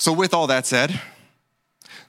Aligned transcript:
So, 0.00 0.14
with 0.14 0.32
all 0.32 0.46
that 0.46 0.64
said, 0.64 0.98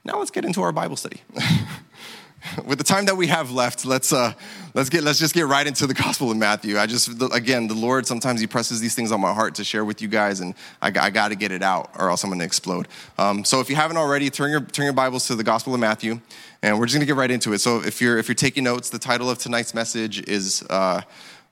now 0.05 0.17
let's 0.17 0.31
get 0.31 0.45
into 0.45 0.61
our 0.61 0.71
Bible 0.71 0.95
study. 0.95 1.19
with 2.65 2.77
the 2.77 2.85
time 2.85 3.03
that 3.07 3.17
we 3.17 3.27
have 3.27 3.51
left, 3.51 3.83
let's 3.83 4.13
uh, 4.13 4.31
let's 4.73 4.89
get 4.89 5.03
let's 5.03 5.19
just 5.19 5.33
get 5.33 5.45
right 5.47 5.67
into 5.67 5.85
the 5.87 5.93
Gospel 5.93 6.31
of 6.31 6.37
Matthew. 6.37 6.79
I 6.79 6.85
just 6.85 7.21
again, 7.33 7.67
the 7.67 7.73
Lord 7.73 8.07
sometimes 8.07 8.39
He 8.39 8.47
presses 8.47 8.79
these 8.79 8.95
things 8.95 9.11
on 9.11 9.19
my 9.19 9.33
heart 9.33 9.55
to 9.55 9.65
share 9.65 9.83
with 9.83 10.01
you 10.01 10.07
guys, 10.07 10.39
and 10.39 10.55
I, 10.81 10.87
I 10.87 11.09
got 11.09 11.29
to 11.29 11.35
get 11.35 11.51
it 11.51 11.61
out, 11.61 11.91
or 11.99 12.09
else 12.09 12.23
I'm 12.23 12.29
going 12.29 12.39
to 12.39 12.45
explode. 12.45 12.87
Um, 13.17 13.43
so 13.43 13.59
if 13.59 13.69
you 13.69 13.75
haven't 13.75 13.97
already, 13.97 14.29
turn 14.29 14.51
your 14.51 14.61
turn 14.61 14.85
your 14.85 14.93
Bibles 14.93 15.27
to 15.27 15.35
the 15.35 15.43
Gospel 15.43 15.73
of 15.73 15.81
Matthew, 15.81 16.21
and 16.63 16.79
we're 16.79 16.85
just 16.85 16.95
going 16.95 17.05
to 17.05 17.13
get 17.13 17.17
right 17.17 17.29
into 17.29 17.51
it. 17.51 17.59
So 17.59 17.83
if 17.83 17.99
you're 17.99 18.17
if 18.17 18.29
you're 18.29 18.35
taking 18.35 18.63
notes, 18.63 18.89
the 18.89 18.99
title 18.99 19.29
of 19.29 19.37
tonight's 19.37 19.73
message 19.73 20.25
is. 20.29 20.63
Uh, 20.69 21.01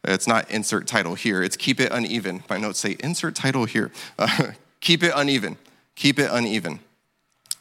it's 0.06 0.28
not 0.28 0.50
insert 0.50 0.88
title 0.88 1.14
here. 1.14 1.44
It's 1.44 1.58
keep 1.58 1.82
it 1.82 1.92
uneven. 1.92 2.42
My 2.50 2.56
notes 2.56 2.80
say 2.80 2.96
insert 3.02 3.36
title 3.36 3.66
here. 3.66 3.92
Uh, 4.18 4.54
keep 4.80 5.04
it 5.04 5.12
uneven 5.14 5.58
keep 6.00 6.18
it 6.18 6.30
uneven. 6.32 6.80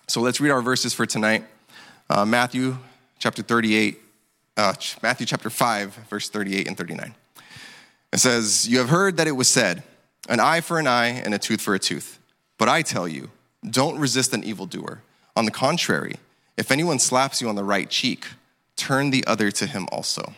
So 0.06 0.20
let's 0.20 0.40
read 0.40 0.50
our 0.50 0.62
verses 0.62 0.94
for 0.94 1.04
tonight. 1.04 1.44
Uh, 2.08 2.24
Matthew 2.24 2.78
chapter 3.18 3.42
38, 3.42 4.00
uh, 4.56 4.74
Matthew 5.02 5.26
chapter 5.26 5.50
5, 5.50 5.94
verse 6.08 6.30
38 6.30 6.68
and 6.68 6.76
39. 6.76 7.14
It 8.12 8.18
says, 8.18 8.68
You 8.68 8.78
have 8.78 8.90
heard 8.90 9.16
that 9.16 9.26
it 9.26 9.32
was 9.32 9.48
said, 9.48 9.82
an 10.28 10.38
eye 10.38 10.60
for 10.60 10.78
an 10.78 10.86
eye 10.86 11.08
and 11.08 11.34
a 11.34 11.38
tooth 11.38 11.60
for 11.60 11.74
a 11.74 11.80
tooth. 11.80 12.20
But 12.58 12.68
I 12.68 12.82
tell 12.82 13.08
you, 13.08 13.30
don't 13.68 13.98
resist 13.98 14.32
an 14.32 14.44
evildoer. 14.44 15.02
On 15.34 15.44
the 15.44 15.50
contrary, 15.50 16.16
if 16.56 16.70
anyone 16.70 17.00
slaps 17.00 17.42
you 17.42 17.48
on 17.48 17.56
the 17.56 17.64
right 17.64 17.90
cheek, 17.90 18.24
turn 18.76 19.10
the 19.10 19.26
other 19.26 19.50
to 19.50 19.66
him 19.66 19.88
also. 19.90 20.34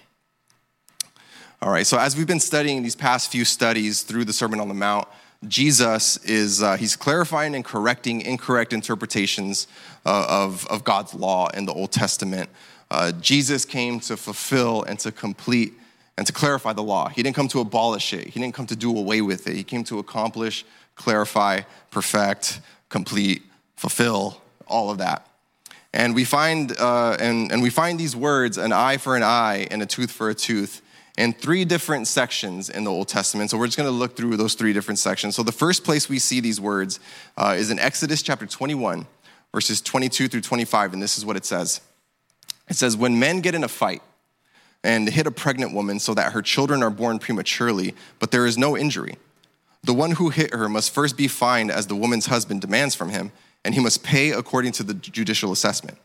All 1.60 1.70
right, 1.70 1.86
so 1.86 1.98
as 1.98 2.16
we've 2.16 2.26
been 2.26 2.40
studying 2.40 2.82
these 2.82 2.96
past 2.96 3.30
few 3.30 3.44
studies 3.44 4.02
through 4.02 4.24
the 4.24 4.32
Sermon 4.32 4.58
on 4.58 4.68
the 4.68 4.74
Mount, 4.74 5.06
Jesus 5.48 6.18
is 6.18 6.62
uh, 6.62 6.76
he's 6.76 6.96
clarifying 6.96 7.54
and 7.54 7.64
correcting 7.64 8.20
incorrect 8.20 8.72
interpretations 8.72 9.66
uh, 10.04 10.26
of, 10.28 10.66
of 10.66 10.84
God's 10.84 11.14
law 11.14 11.48
in 11.48 11.64
the 11.64 11.72
Old 11.72 11.92
Testament. 11.92 12.50
Uh, 12.90 13.12
Jesus 13.12 13.64
came 13.64 14.00
to 14.00 14.16
fulfill 14.16 14.82
and 14.82 14.98
to 14.98 15.10
complete 15.10 15.72
and 16.18 16.26
to 16.26 16.32
clarify 16.32 16.74
the 16.74 16.82
law. 16.82 17.08
He 17.08 17.22
didn't 17.22 17.36
come 17.36 17.48
to 17.48 17.60
abolish 17.60 18.12
it. 18.12 18.26
He 18.26 18.38
didn't 18.38 18.54
come 18.54 18.66
to 18.66 18.76
do 18.76 18.94
away 18.96 19.22
with 19.22 19.46
it. 19.46 19.56
He 19.56 19.64
came 19.64 19.84
to 19.84 19.98
accomplish, 19.98 20.66
clarify, 20.94 21.62
perfect, 21.90 22.60
complete, 22.90 23.42
fulfill 23.76 24.42
all 24.66 24.90
of 24.90 24.98
that. 24.98 25.26
And 25.94 26.14
we 26.14 26.24
find 26.24 26.78
uh, 26.78 27.16
and, 27.18 27.50
and 27.50 27.62
we 27.62 27.70
find 27.70 27.98
these 27.98 28.14
words, 28.14 28.58
an 28.58 28.72
eye 28.72 28.98
for 28.98 29.16
an 29.16 29.22
eye 29.22 29.66
and 29.70 29.80
a 29.80 29.86
tooth 29.86 30.12
for 30.12 30.28
a 30.28 30.34
tooth, 30.34 30.82
in 31.20 31.34
three 31.34 31.66
different 31.66 32.06
sections 32.08 32.70
in 32.70 32.84
the 32.84 32.90
Old 32.90 33.06
Testament. 33.06 33.50
So 33.50 33.58
we're 33.58 33.66
just 33.66 33.76
going 33.76 33.86
to 33.86 33.94
look 33.94 34.16
through 34.16 34.38
those 34.38 34.54
three 34.54 34.72
different 34.72 34.98
sections. 34.98 35.36
So 35.36 35.42
the 35.42 35.52
first 35.52 35.84
place 35.84 36.08
we 36.08 36.18
see 36.18 36.40
these 36.40 36.58
words 36.58 36.98
uh, 37.36 37.54
is 37.58 37.70
in 37.70 37.78
Exodus 37.78 38.22
chapter 38.22 38.46
21, 38.46 39.06
verses 39.52 39.82
22 39.82 40.28
through 40.28 40.40
25, 40.40 40.94
and 40.94 41.02
this 41.02 41.18
is 41.18 41.26
what 41.26 41.36
it 41.36 41.44
says. 41.44 41.82
It 42.70 42.76
says, 42.76 42.96
When 42.96 43.18
men 43.18 43.42
get 43.42 43.54
in 43.54 43.64
a 43.64 43.68
fight 43.68 44.00
and 44.82 45.06
hit 45.10 45.26
a 45.26 45.30
pregnant 45.30 45.74
woman 45.74 46.00
so 46.00 46.14
that 46.14 46.32
her 46.32 46.40
children 46.40 46.82
are 46.82 46.88
born 46.88 47.18
prematurely, 47.18 47.94
but 48.18 48.30
there 48.30 48.46
is 48.46 48.56
no 48.56 48.74
injury, 48.74 49.16
the 49.84 49.92
one 49.92 50.12
who 50.12 50.30
hit 50.30 50.54
her 50.54 50.70
must 50.70 50.90
first 50.90 51.18
be 51.18 51.28
fined 51.28 51.70
as 51.70 51.86
the 51.86 51.96
woman's 51.96 52.26
husband 52.26 52.62
demands 52.62 52.94
from 52.94 53.10
him, 53.10 53.30
and 53.62 53.74
he 53.74 53.80
must 53.82 54.02
pay 54.02 54.30
according 54.30 54.72
to 54.72 54.82
the 54.82 54.94
judicial 54.94 55.52
assessment. 55.52 55.98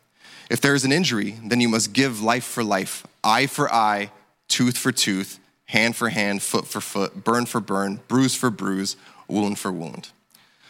If 0.49 0.59
there 0.59 0.75
is 0.75 0.83
an 0.83 0.91
injury, 0.91 1.39
then 1.41 1.61
you 1.61 1.69
must 1.69 1.93
give 1.93 2.21
life 2.21 2.43
for 2.43 2.65
life, 2.65 3.07
eye 3.23 3.47
for 3.47 3.73
eye, 3.73 4.11
tooth 4.47 4.77
for 4.77 4.91
tooth, 4.91 5.39
hand 5.65 5.95
for 5.95 6.09
hand, 6.09 6.41
foot 6.41 6.67
for 6.67 6.81
foot, 6.81 7.23
burn 7.23 7.45
for 7.45 7.59
burn, 7.59 7.99
bruise 8.07 8.35
for 8.35 8.49
bruise, 8.49 8.95
wound 9.27 9.59
for 9.59 9.71
wound. 9.71 10.09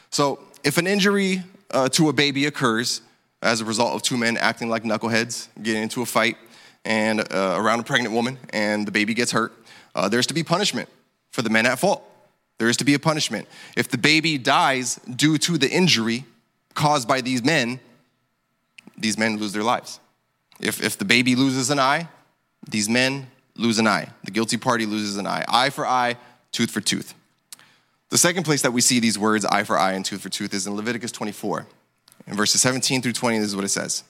So, 0.10 0.40
if 0.64 0.78
an 0.78 0.88
injury 0.88 1.44
uh, 1.72 1.90
to 1.90 2.10
a 2.10 2.14
baby 2.14 2.46
occurs 2.46 3.02
as 3.42 3.62
a 3.62 3.66
result 3.66 3.94
of 3.94 4.02
two 4.02 4.18
men 4.18 4.38
acting 4.38 4.70
like 4.70 4.84
knuckleheads, 4.84 5.50
getting 5.62 5.84
into 5.84 6.02
a 6.02 6.06
fight 6.06 6.38
and 6.84 7.20
uh, 7.20 7.56
around 7.58 7.80
a 7.80 7.84
pregnant 7.84 8.14
woman, 8.14 8.38
and 8.52 8.88
the 8.88 8.92
baby 8.92 9.14
gets 9.14 9.32
hurt, 9.32 9.54
uh, 9.94 10.10
there's 10.10 10.28
to 10.28 10.34
be 10.34 10.44
punishment 10.44 10.90
for 11.32 11.42
the 11.42 11.50
men 11.50 11.66
at 11.66 11.80
fault. 11.80 12.04
There 12.58 12.70
is 12.70 12.78
to 12.78 12.86
be 12.86 12.94
a 12.94 13.00
punishment. 13.00 13.48
If 13.76 13.90
the 13.90 13.98
baby 13.98 14.38
dies 14.38 14.96
due 15.16 15.38
to 15.40 15.58
the 15.58 15.70
injury 15.70 16.26
caused 16.74 17.08
by 17.08 17.22
these 17.22 17.44
men, 17.44 17.80
these 18.98 19.18
men 19.18 19.38
lose 19.38 19.52
their 19.54 19.64
lives. 19.64 20.00
If, 20.60 20.82
if 20.82 20.98
the 20.98 21.06
baby 21.06 21.36
loses 21.36 21.70
an 21.70 21.80
eye, 21.80 22.08
these 22.70 22.88
men 22.88 23.28
lose 23.56 23.80
an 23.80 23.88
eye. 23.88 24.10
The 24.24 24.32
guilty 24.32 24.58
party 24.58 24.86
loses 24.86 25.18
an 25.18 25.28
eye. 25.28 25.46
Eye 25.48 25.70
for 25.70 25.86
eye, 25.88 26.18
tooth 26.52 26.72
for 26.72 26.82
tooth. 26.82 27.14
The 28.10 28.18
second 28.18 28.44
place 28.44 28.62
that 28.62 28.72
we 28.72 28.82
see 28.82 29.00
these 29.00 29.18
words, 29.18 29.46
eye 29.46 29.64
for 29.64 29.78
eye 29.78 29.94
and 29.94 30.06
tooth 30.06 30.22
for 30.22 30.30
tooth, 30.30 30.54
is 30.54 30.68
in 30.68 30.76
Leviticus 30.76 31.12
24. 31.12 31.68
In 32.28 32.36
verses 32.36 32.62
17 32.62 33.02
through 33.02 33.14
20, 33.14 33.40
this 33.40 33.48
is 33.48 33.56
what 33.56 33.66
it 33.66 33.70
says. 33.70 34.04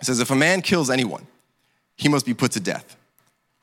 It 0.00 0.06
says, 0.06 0.20
If 0.20 0.30
a 0.30 0.36
man 0.36 0.62
kills 0.62 0.90
anyone, 0.90 1.26
he 1.96 2.08
must 2.08 2.24
be 2.24 2.34
put 2.34 2.52
to 2.52 2.60
death. 2.60 2.96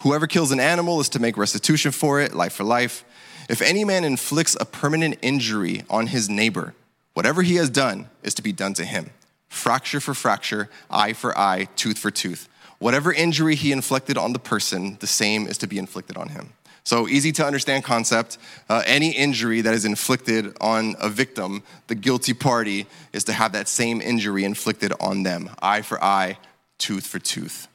Whoever 0.03 0.27
kills 0.27 0.51
an 0.51 0.59
animal 0.59 0.99
is 0.99 1.09
to 1.09 1.19
make 1.19 1.37
restitution 1.37 1.91
for 1.91 2.21
it, 2.21 2.33
life 2.33 2.53
for 2.53 2.63
life. 2.63 3.03
If 3.49 3.61
any 3.61 3.83
man 3.83 4.03
inflicts 4.03 4.55
a 4.59 4.65
permanent 4.65 5.17
injury 5.21 5.83
on 5.89 6.07
his 6.07 6.29
neighbor, 6.29 6.75
whatever 7.13 7.41
he 7.41 7.55
has 7.55 7.69
done 7.69 8.09
is 8.21 8.33
to 8.35 8.43
be 8.43 8.51
done 8.51 8.73
to 8.75 8.85
him. 8.85 9.09
Fracture 9.49 9.99
for 9.99 10.13
fracture, 10.13 10.69
eye 10.91 11.13
for 11.13 11.35
eye, 11.37 11.67
tooth 11.75 11.97
for 11.97 12.11
tooth. 12.11 12.47
Whatever 12.79 13.11
injury 13.11 13.55
he 13.55 13.71
inflicted 13.71 14.17
on 14.17 14.33
the 14.33 14.39
person, 14.39 14.97
the 14.99 15.07
same 15.07 15.47
is 15.47 15.57
to 15.59 15.67
be 15.67 15.77
inflicted 15.77 16.17
on 16.17 16.29
him. 16.29 16.53
So, 16.83 17.07
easy 17.07 17.33
to 17.33 17.45
understand 17.45 17.83
concept. 17.83 18.37
Uh, 18.69 18.81
any 18.85 19.11
injury 19.11 19.59
that 19.59 19.73
is 19.73 19.83
inflicted 19.83 20.55
on 20.61 20.95
a 21.01 21.09
victim, 21.09 21.63
the 21.87 21.95
guilty 21.95 22.33
party 22.33 22.87
is 23.11 23.25
to 23.25 23.33
have 23.33 23.51
that 23.51 23.67
same 23.67 23.99
injury 23.99 24.45
inflicted 24.45 24.93
on 25.01 25.23
them 25.23 25.49
eye 25.61 25.81
for 25.81 26.01
eye, 26.01 26.37
tooth 26.77 27.05
for 27.05 27.19
tooth. 27.19 27.67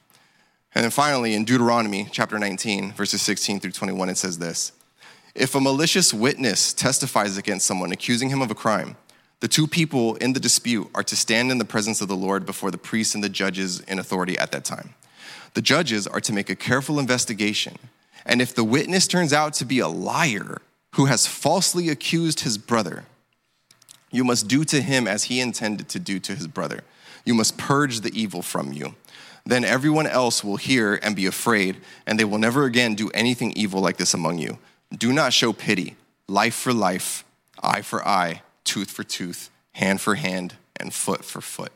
And 0.75 0.85
then 0.85 0.91
finally, 0.91 1.35
in 1.35 1.45
Deuteronomy 1.45 2.09
chapter 2.11 2.39
19, 2.39 2.93
verses 2.93 3.21
16 3.21 3.61
through 3.61 3.73
21, 3.73 4.09
it 4.09 4.17
says 4.17 4.39
this 4.39 4.73
If 5.35 5.55
a 5.55 5.61
malicious 5.61 6.15
witness 6.15 6.73
testifies 6.73 7.37
against 7.37 7.67
someone, 7.67 7.93
accusing 7.93 8.31
him 8.31 8.41
of 8.41 8.51
a 8.51 8.55
crime, 8.55 8.97
the 9.43 9.49
two 9.49 9.67
people 9.67 10.15
in 10.15 10.35
the 10.35 10.41
dispute 10.41 10.89
are 10.95 11.03
to 11.03 11.17
stand 11.17 11.51
in 11.51 11.59
the 11.59 11.65
presence 11.65 12.01
of 12.01 12.07
the 12.07 12.15
Lord 12.15 12.47
before 12.47 12.71
the 12.71 12.79
priests 12.79 13.17
and 13.17 13.25
the 13.25 13.29
judges 13.29 13.81
in 13.81 13.99
authority 13.99 14.39
at 14.39 14.53
that 14.53 14.65
time. 14.65 14.95
The 15.55 15.61
judges 15.61 16.07
are 16.07 16.21
to 16.21 16.33
make 16.33 16.49
a 16.49 16.55
careful 16.55 17.01
investigation, 17.01 17.77
and 18.25 18.41
if 18.41 18.55
the 18.55 18.63
witness 18.63 19.09
turns 19.09 19.33
out 19.33 19.55
to 19.55 19.65
be 19.65 19.81
a 19.81 19.89
liar 19.89 20.63
who 20.95 21.07
has 21.07 21.27
falsely 21.27 21.89
accused 21.89 22.41
his 22.41 22.57
brother, 22.57 23.05
you 24.13 24.23
must 24.23 24.47
do 24.47 24.63
to 24.63 24.81
him 24.81 25.09
as 25.09 25.25
he 25.25 25.41
intended 25.41 25.89
to 25.89 25.99
do 25.99 26.21
to 26.21 26.37
his 26.37 26.47
brother. 26.47 26.85
You 27.25 27.35
must 27.35 27.59
purge 27.59 28.03
the 28.03 28.17
evil 28.17 28.43
from 28.43 28.73
you. 28.73 28.95
Then 29.45 29.65
everyone 29.65 30.07
else 30.07 30.45
will 30.45 30.57
hear 30.57 31.01
and 31.03 31.17
be 31.17 31.27
afraid, 31.27 31.79
and 32.07 32.17
they 32.17 32.25
will 32.25 32.39
never 32.39 32.65
again 32.65 32.95
do 32.95 33.11
anything 33.13 33.51
evil 33.57 33.81
like 33.81 33.97
this 33.97 34.15
among 34.15 34.39
you. 34.39 34.59
Do 34.97 35.13
not 35.13 35.33
show 35.33 35.53
pity, 35.53 35.97
life 36.29 36.55
for 36.55 36.73
life, 36.73 37.25
eye 37.61 37.83
for 37.83 38.07
eye 38.07 38.43
tooth 38.65 38.91
for 38.91 39.05
tooth, 39.05 39.51
hand 39.73 40.01
for 40.01 40.15
hand, 40.15 40.55
and 40.77 40.93
foot 40.93 41.25
for 41.25 41.41
foot. 41.41 41.73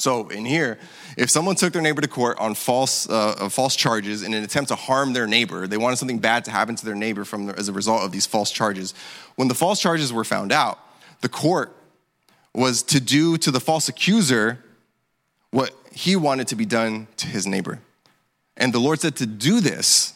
So, 0.00 0.28
in 0.28 0.44
here, 0.44 0.78
if 1.16 1.28
someone 1.28 1.56
took 1.56 1.72
their 1.72 1.82
neighbor 1.82 2.00
to 2.00 2.06
court 2.06 2.38
on 2.38 2.54
false, 2.54 3.08
uh, 3.10 3.48
false 3.48 3.74
charges 3.74 4.22
in 4.22 4.32
an 4.32 4.44
attempt 4.44 4.68
to 4.68 4.76
harm 4.76 5.12
their 5.12 5.26
neighbor, 5.26 5.66
they 5.66 5.76
wanted 5.76 5.96
something 5.96 6.20
bad 6.20 6.44
to 6.44 6.52
happen 6.52 6.76
to 6.76 6.84
their 6.84 6.94
neighbor 6.94 7.24
from, 7.24 7.50
as 7.50 7.68
a 7.68 7.72
result 7.72 8.02
of 8.02 8.12
these 8.12 8.24
false 8.24 8.52
charges. 8.52 8.94
When 9.34 9.48
the 9.48 9.56
false 9.56 9.80
charges 9.80 10.12
were 10.12 10.22
found 10.22 10.52
out, 10.52 10.78
the 11.20 11.28
court 11.28 11.74
was 12.54 12.84
to 12.84 13.00
do 13.00 13.36
to 13.38 13.50
the 13.50 13.58
false 13.58 13.88
accuser 13.88 14.64
what 15.50 15.72
he 15.92 16.14
wanted 16.14 16.46
to 16.48 16.56
be 16.56 16.64
done 16.64 17.08
to 17.16 17.26
his 17.26 17.44
neighbor. 17.44 17.80
And 18.56 18.72
the 18.72 18.78
Lord 18.78 19.00
said 19.00 19.16
to 19.16 19.26
do 19.26 19.60
this 19.60 20.14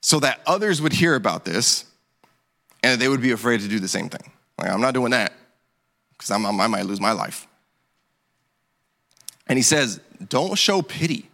so 0.00 0.20
that 0.20 0.40
others 0.46 0.80
would 0.80 0.92
hear 0.92 1.16
about 1.16 1.44
this 1.44 1.84
and 2.82 3.00
they 3.00 3.08
would 3.08 3.22
be 3.22 3.32
afraid 3.32 3.60
to 3.60 3.68
do 3.68 3.80
the 3.80 3.88
same 3.88 4.08
thing. 4.08 4.30
Like, 4.58 4.70
I'm 4.70 4.80
not 4.80 4.94
doing 4.94 5.10
that 5.10 5.32
because 6.12 6.30
I 6.30 6.38
might 6.38 6.86
lose 6.86 7.00
my 7.00 7.12
life. 7.12 7.46
And 9.46 9.58
he 9.58 9.62
says, 9.62 10.00
Don't 10.28 10.56
show 10.56 10.82
pity 10.82 11.28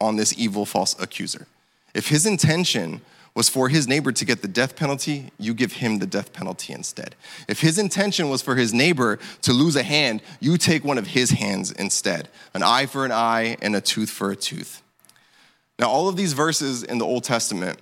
on 0.00 0.16
this 0.16 0.38
evil 0.38 0.66
false 0.66 0.94
accuser. 1.00 1.46
If 1.94 2.08
his 2.08 2.26
intention 2.26 3.00
was 3.34 3.48
for 3.50 3.68
his 3.68 3.86
neighbor 3.86 4.12
to 4.12 4.24
get 4.24 4.40
the 4.40 4.48
death 4.48 4.76
penalty, 4.76 5.30
you 5.38 5.52
give 5.52 5.72
him 5.72 5.98
the 5.98 6.06
death 6.06 6.32
penalty 6.32 6.72
instead. 6.72 7.14
If 7.48 7.60
his 7.60 7.78
intention 7.78 8.30
was 8.30 8.40
for 8.40 8.56
his 8.56 8.72
neighbor 8.72 9.18
to 9.42 9.52
lose 9.52 9.76
a 9.76 9.82
hand, 9.82 10.22
you 10.40 10.56
take 10.56 10.84
one 10.84 10.96
of 10.96 11.08
his 11.08 11.30
hands 11.30 11.70
instead 11.72 12.28
an 12.54 12.62
eye 12.62 12.86
for 12.86 13.04
an 13.04 13.12
eye 13.12 13.56
and 13.60 13.76
a 13.76 13.80
tooth 13.80 14.10
for 14.10 14.30
a 14.30 14.36
tooth. 14.36 14.82
Now, 15.78 15.90
all 15.90 16.08
of 16.08 16.16
these 16.16 16.32
verses 16.32 16.82
in 16.82 16.96
the 16.96 17.04
Old 17.04 17.24
Testament 17.24 17.78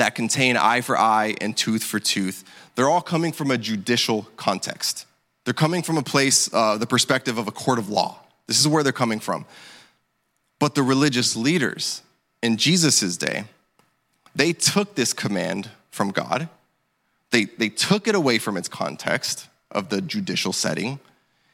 that 0.00 0.14
contain 0.14 0.56
eye 0.56 0.80
for 0.80 0.98
eye 0.98 1.36
and 1.40 1.56
tooth 1.56 1.84
for 1.84 2.00
tooth 2.00 2.44
they're 2.80 2.88
all 2.88 3.02
coming 3.02 3.32
from 3.32 3.50
a 3.50 3.58
judicial 3.58 4.26
context. 4.38 5.04
They're 5.44 5.52
coming 5.52 5.82
from 5.82 5.98
a 5.98 6.02
place, 6.02 6.48
uh, 6.50 6.78
the 6.78 6.86
perspective 6.86 7.36
of 7.36 7.46
a 7.46 7.52
court 7.52 7.78
of 7.78 7.90
law. 7.90 8.20
This 8.46 8.58
is 8.58 8.66
where 8.66 8.82
they're 8.82 8.90
coming 8.90 9.20
from. 9.20 9.44
But 10.58 10.74
the 10.74 10.82
religious 10.82 11.36
leaders 11.36 12.00
in 12.42 12.56
Jesus' 12.56 13.18
day, 13.18 13.44
they 14.34 14.54
took 14.54 14.94
this 14.94 15.12
command 15.12 15.68
from 15.90 16.10
God, 16.10 16.48
they, 17.32 17.44
they 17.44 17.68
took 17.68 18.08
it 18.08 18.14
away 18.14 18.38
from 18.38 18.56
its 18.56 18.66
context 18.68 19.48
of 19.70 19.90
the 19.90 20.00
judicial 20.00 20.54
setting, 20.54 21.00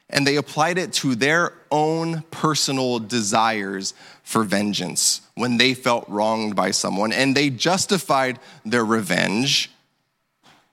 and 0.09 0.25
they 0.25 0.37
applied 0.37 0.77
it 0.77 0.93
to 0.93 1.15
their 1.15 1.53
own 1.69 2.23
personal 2.31 2.99
desires 2.99 3.93
for 4.23 4.43
vengeance 4.43 5.21
when 5.35 5.57
they 5.57 5.73
felt 5.73 6.07
wronged 6.07 6.55
by 6.55 6.71
someone. 6.71 7.11
And 7.11 7.35
they 7.35 7.49
justified 7.49 8.39
their 8.63 8.85
revenge 8.85 9.69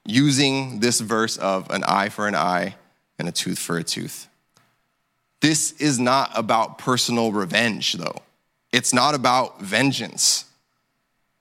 using 0.04 0.80
this 0.80 1.00
verse 1.00 1.36
of 1.36 1.68
an 1.70 1.82
eye 1.84 2.10
for 2.10 2.28
an 2.28 2.34
eye 2.34 2.76
and 3.18 3.28
a 3.28 3.32
tooth 3.32 3.58
for 3.58 3.76
a 3.78 3.82
tooth. 3.82 4.28
This 5.40 5.72
is 5.72 5.98
not 5.98 6.30
about 6.34 6.78
personal 6.78 7.32
revenge, 7.32 7.94
though. 7.94 8.22
It's 8.72 8.94
not 8.94 9.14
about 9.14 9.60
vengeance. 9.60 10.46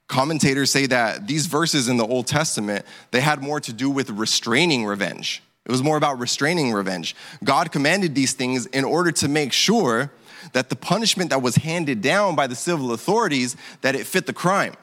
Commentators 0.08 0.72
say 0.72 0.88
that 0.88 1.28
these 1.28 1.46
verses 1.46 1.88
in 1.88 1.98
the 1.98 2.06
Old 2.06 2.28
Testament, 2.28 2.86
they 3.12 3.22
had 3.22 3.42
more 3.42 3.60
to 3.62 3.72
do 3.72 3.90
with 3.90 4.10
restraining 4.10 4.86
revenge. 4.86 5.42
It 5.66 5.72
was 5.72 5.82
more 5.82 5.98
about 5.98 6.20
restraining 6.20 6.74
revenge. 6.74 7.16
God 7.44 7.72
commanded 7.72 8.16
these 8.16 8.34
things 8.34 8.66
in 8.68 8.84
order 8.84 9.12
to 9.14 9.28
make 9.28 9.54
sure 9.54 10.12
that 10.52 10.70
the 10.70 10.76
punishment 10.76 11.30
that 11.30 11.42
was 11.42 11.56
handed 11.56 12.02
down 12.02 12.36
by 12.36 12.48
the 12.48 12.56
civil 12.56 12.92
authorities 12.92 13.56
that 13.82 13.96
it 13.96 14.06
fit 14.06 14.26
the 14.26 14.34
crime. 14.34 14.74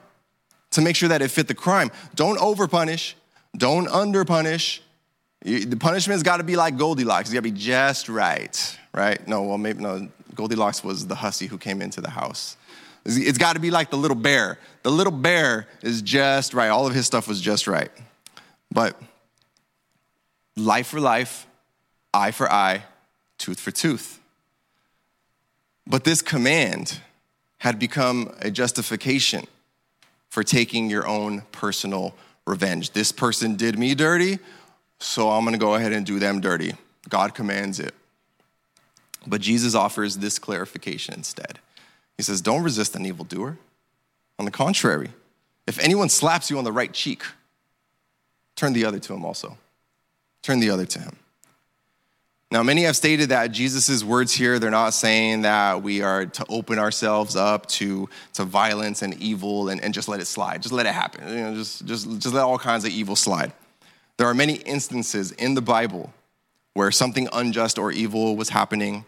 To 0.73 0.81
make 0.81 0.97
sure 0.97 1.09
that 1.09 1.21
it 1.21 1.29
fit 1.29 1.49
the 1.49 1.55
crime. 1.55 1.91
Don't 2.15 2.38
overpunish, 2.38 3.15
don't 3.56 3.88
underpunish. 3.88 4.81
The 5.43 5.77
punishment's 5.77 6.23
got 6.23 6.37
to 6.37 6.44
be 6.44 6.55
like 6.56 6.77
Goldilocks. 6.77 7.29
It's 7.29 7.35
got 7.35 7.38
to 7.38 7.43
be 7.43 7.50
just 7.50 8.09
right, 8.09 8.79
right? 8.94 9.26
No, 9.26 9.43
well 9.43 9.59
maybe 9.59 9.83
no. 9.83 10.09
Goldilocks 10.35 10.85
was 10.85 11.06
the 11.06 11.17
hussy 11.17 11.47
who 11.47 11.59
came 11.59 11.83
into 11.83 12.00
the 12.00 12.11
house. 12.11 12.56
It's 13.05 13.38
got 13.38 13.55
to 13.55 13.61
be 13.61 13.71
like 13.71 13.91
the 13.91 13.97
little 13.97 14.17
bear. 14.17 14.59
The 14.83 14.91
little 14.91 15.12
bear 15.12 15.67
is 15.83 16.03
just 16.03 16.55
right. 16.55 16.69
All 16.69 16.87
of 16.87 16.94
his 16.94 17.06
stuff 17.06 17.26
was 17.26 17.41
just 17.41 17.67
right. 17.67 17.91
But 18.71 19.00
life 20.65 20.89
for 20.89 21.01
life, 21.01 21.47
eye 22.12 22.31
for 22.31 22.51
eye, 22.51 22.85
tooth 23.39 23.61
for 23.61 23.71
tooth. 23.71 24.21
But 25.87 26.05
this 26.05 26.23
command 26.23 27.01
had 27.59 27.79
become 27.79 28.33
a 28.41 28.51
justification 28.51 29.47
for 30.29 30.43
taking 30.43 30.89
your 30.89 31.07
own 31.07 31.43
personal 31.53 32.15
revenge. 32.47 32.93
This 32.93 33.12
person 33.12 33.57
did 33.57 33.79
me 33.79 33.95
dirty, 33.95 34.39
so 34.99 35.31
I'm 35.31 35.45
gonna 35.45 35.59
go 35.59 35.75
ahead 35.75 35.93
and 35.93 36.07
do 36.07 36.19
them 36.19 36.41
dirty. 36.41 36.75
God 37.09 37.35
commands 37.35 37.81
it. 37.81 37.95
But 39.27 39.41
Jesus 39.41 39.75
offers 39.75 40.19
this 40.19 40.39
clarification 40.39 41.15
instead. 41.15 41.59
He 42.17 42.23
says, 42.23 42.41
Don't 42.41 42.62
resist 42.62 42.95
an 42.97 43.07
evildoer. 43.07 43.59
On 44.39 44.45
the 44.45 44.51
contrary, 44.51 45.11
if 45.67 45.79
anyone 45.79 46.09
slaps 46.09 46.51
you 46.51 46.57
on 46.57 46.65
the 46.65 46.73
right 46.73 46.93
cheek, 46.93 47.23
turn 48.57 48.73
the 48.73 48.87
other 48.87 48.99
to 48.99 49.12
him 49.12 49.25
also. 49.25 49.59
Turn 50.43 50.61
the 50.61 50.71
other 50.71 50.87
to 50.87 50.99
him. 50.99 51.17
Now, 52.53 52.65
many 52.65 52.83
have 52.83 52.97
stated 52.97 53.29
that 53.29 53.53
Jesus' 53.53 54.03
words 54.03 54.33
here, 54.33 54.59
they're 54.59 54.73
not 54.73 54.93
saying 54.93 55.43
that 55.43 55.83
we 55.83 56.03
are 56.03 56.27
to 56.27 56.45
open 56.49 56.81
ourselves 56.81 57.37
up 57.37 57.67
to, 57.67 58.09
to 58.35 58.45
violence 58.45 59.03
and 59.03 59.15
evil 59.23 59.69
and, 59.69 59.81
and 59.81 59.95
just 59.95 60.09
let 60.09 60.19
it 60.19 60.25
slide. 60.25 60.61
Just 60.61 60.73
let 60.73 60.85
it 60.87 60.93
happen. 60.93 61.29
You 61.29 61.45
know, 61.45 61.55
just, 61.55 61.87
just, 61.87 62.09
just 62.19 62.35
let 62.35 62.43
all 62.43 62.59
kinds 62.59 62.85
of 62.85 62.91
evil 62.91 63.15
slide. 63.15 63.53
There 64.17 64.27
are 64.27 64.35
many 64.35 64.55
instances 64.55 65.31
in 65.31 65.55
the 65.55 65.63
Bible 65.63 66.13
where 66.75 66.91
something 66.91 67.29
unjust 67.33 67.79
or 67.79 67.93
evil 67.93 68.37
was 68.37 68.49
happening 68.49 69.05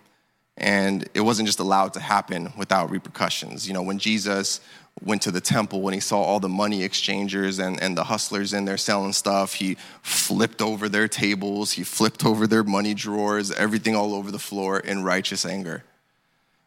and 0.56 1.08
it 1.14 1.20
wasn't 1.20 1.46
just 1.46 1.60
allowed 1.60 1.94
to 1.94 2.00
happen 2.00 2.52
without 2.56 2.90
repercussions. 2.90 3.66
You 3.66 3.74
know, 3.74 3.82
when 3.82 3.98
Jesus 3.98 4.60
went 5.00 5.22
to 5.22 5.30
the 5.30 5.40
temple, 5.40 5.80
when 5.80 5.94
he 5.94 6.00
saw 6.00 6.20
all 6.20 6.40
the 6.40 6.48
money 6.48 6.84
exchangers 6.84 7.58
and, 7.58 7.82
and 7.82 7.96
the 7.96 8.04
hustlers 8.04 8.52
in 8.52 8.66
there 8.66 8.76
selling 8.76 9.14
stuff, 9.14 9.54
he 9.54 9.76
flipped 10.02 10.60
over 10.60 10.88
their 10.88 11.08
tables, 11.08 11.72
he 11.72 11.82
flipped 11.82 12.24
over 12.24 12.46
their 12.46 12.62
money 12.62 12.92
drawers, 12.92 13.50
everything 13.52 13.96
all 13.96 14.14
over 14.14 14.30
the 14.30 14.38
floor 14.38 14.78
in 14.78 15.02
righteous 15.02 15.46
anger. 15.46 15.84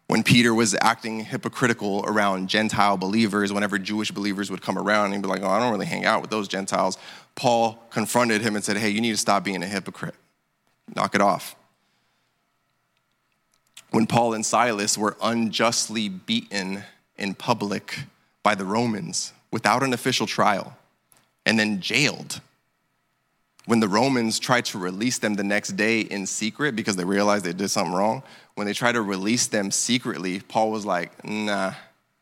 When 0.08 0.24
Peter 0.24 0.54
was 0.54 0.76
acting 0.82 1.22
hypocritical 1.22 2.04
around 2.08 2.48
Gentile 2.48 2.98
believers, 2.98 3.52
whenever 3.52 3.80
Jewish 3.80 4.12
believers 4.12 4.52
would 4.52 4.62
come 4.62 4.78
around, 4.78 5.14
he'd 5.14 5.22
be 5.22 5.28
like, 5.28 5.42
Oh, 5.42 5.50
I 5.50 5.60
don't 5.60 5.72
really 5.72 5.88
hang 5.88 6.06
out 6.06 6.22
with 6.22 6.30
those 6.30 6.48
Gentiles. 6.48 6.98
Paul 7.36 7.84
confronted 7.90 8.42
him 8.42 8.56
and 8.56 8.64
said, 8.64 8.78
Hey, 8.78 8.90
you 8.90 9.02
need 9.02 9.12
to 9.12 9.18
stop 9.18 9.44
being 9.44 9.64
a 9.64 9.68
hypocrite. 9.68 10.14
Knock 10.96 11.16
it 11.16 11.22
off 11.22 11.56
when 13.96 14.08
Paul 14.08 14.34
and 14.34 14.46
Silas 14.46 14.98
were 14.98 15.16
unjustly 15.22 16.10
beaten 16.10 16.84
in 17.16 17.34
public 17.34 18.00
by 18.44 18.54
the 18.54 18.66
Romans 18.66 19.32
without 19.52 19.84
an 19.84 19.94
official 19.94 20.28
trial 20.28 20.76
and 21.46 21.58
then 21.58 21.80
jailed. 21.80 22.42
When 23.68 23.80
the 23.80 23.88
Romans 23.88 24.38
tried 24.38 24.66
to 24.66 24.80
release 24.80 25.20
them 25.20 25.36
the 25.36 25.46
next 25.46 25.78
day 25.78 26.02
in 26.02 26.26
secret 26.26 26.76
because 26.76 26.98
they 26.98 27.06
realized 27.06 27.46
they 27.46 27.54
did 27.54 27.72
something 27.72 27.94
wrong, 27.94 28.22
when 28.56 28.68
they 28.68 28.74
tried 28.74 28.92
to 28.92 29.02
release 29.02 29.48
them 29.48 29.72
secretly, 29.72 30.42
Paul 30.42 30.72
was 30.72 30.86
like, 30.86 31.24
nah, 31.24 31.72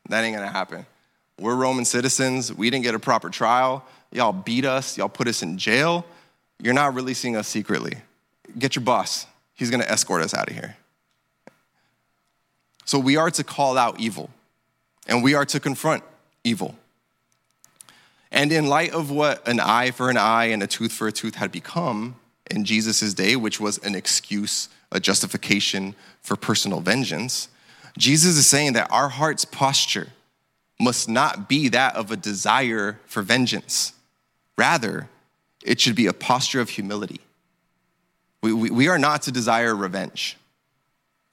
that 0.10 0.24
ain't 0.24 0.36
gonna 0.36 0.52
happen. 0.52 0.86
We're 1.40 1.56
Roman 1.56 1.86
citizens. 1.86 2.54
We 2.54 2.70
didn't 2.70 2.84
get 2.84 2.94
a 2.94 3.00
proper 3.00 3.32
trial. 3.32 3.84
Y'all 4.12 4.32
beat 4.32 4.66
us. 4.66 4.96
Y'all 4.96 5.10
put 5.10 5.28
us 5.28 5.42
in 5.42 5.58
jail. 5.58 6.06
You're 6.62 6.76
not 6.76 6.94
releasing 6.94 7.36
us 7.36 7.48
secretly. 7.48 7.98
Get 8.60 8.76
your 8.76 8.86
boss. 8.86 9.26
He's 9.56 9.72
gonna 9.72 9.86
escort 9.86 10.22
us 10.22 10.36
out 10.36 10.52
of 10.52 10.56
here. 10.56 10.78
So 12.86 13.00
we 13.00 13.16
are 13.16 13.32
to 13.32 13.44
call 13.44 13.78
out 13.78 14.00
evil 14.00 14.30
and 15.08 15.24
we 15.24 15.34
are 15.34 15.46
to 15.46 15.60
confront 15.60 16.04
evil. 16.44 16.76
And 18.32 18.52
in 18.52 18.68
light 18.68 18.94
of 18.94 19.12
what 19.12 19.48
an 19.48 19.60
eye 19.60 19.92
for 19.92 20.10
an 20.10 20.18
eye 20.18 20.46
and 20.46 20.64
a 20.64 20.68
tooth 20.68 20.92
for 20.92 21.08
a 21.08 21.12
tooth 21.12 21.36
had 21.36 21.52
become 21.52 22.16
in 22.50 22.66
Jesus' 22.66 23.14
day, 23.14 23.36
which 23.36 23.60
was 23.60 23.78
an 23.80 23.96
excuse, 23.96 24.70
a 24.92 25.00
justification 25.00 25.96
for 26.22 26.36
personal 26.36 26.80
vengeance, 26.80 27.48
Jesus 27.98 28.38
is 28.38 28.48
saying 28.48 28.74
that 28.74 28.92
our 28.92 29.10
heart's 29.10 29.46
posture 29.46 30.10
must 30.80 31.08
not 31.08 31.48
be 31.48 31.70
that 31.70 31.96
of 31.96 32.12
a 32.12 32.18
desire 32.18 33.00
for 33.06 33.22
vengeance. 33.22 33.94
Rather, 34.58 35.10
it 35.64 35.80
should 35.80 35.96
be 35.96 36.08
a 36.08 36.14
posture 36.14 36.60
of 36.60 36.70
humility. 36.70 37.22
We, 38.42 38.52
we, 38.52 38.70
we 38.72 38.88
are 38.88 39.00
not 39.00 39.22
to 39.24 39.32
desire 39.32 39.76
revenge 39.76 40.38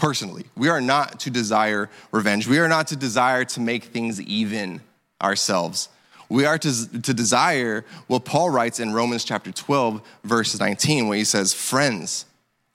personally. 0.01 0.47
We 0.57 0.71
are 0.71 0.81
not 0.81 1.21
to 1.21 1.31
desire 1.31 1.91
revenge. 2.11 2.49
We 2.49 2.59
are 2.59 2.69
not 2.69 2.87
to 2.87 2.97
desire 2.97 3.45
to 3.45 3.61
make 3.61 3.85
things 3.85 4.19
even 4.19 4.81
ourselves. 5.21 5.91
We 6.31 6.47
are 6.47 6.57
to, 6.57 7.03
to 7.03 7.13
desire 7.13 7.85
what 8.07 8.25
Paul 8.25 8.49
writes 8.49 8.81
in 8.81 8.95
Romans 8.95 9.25
chapter 9.25 9.53
12, 9.53 10.01
verse 10.25 10.59
19, 10.59 11.07
where 11.07 11.19
he 11.19 11.25
says, 11.25 11.53
Friends, 11.53 12.25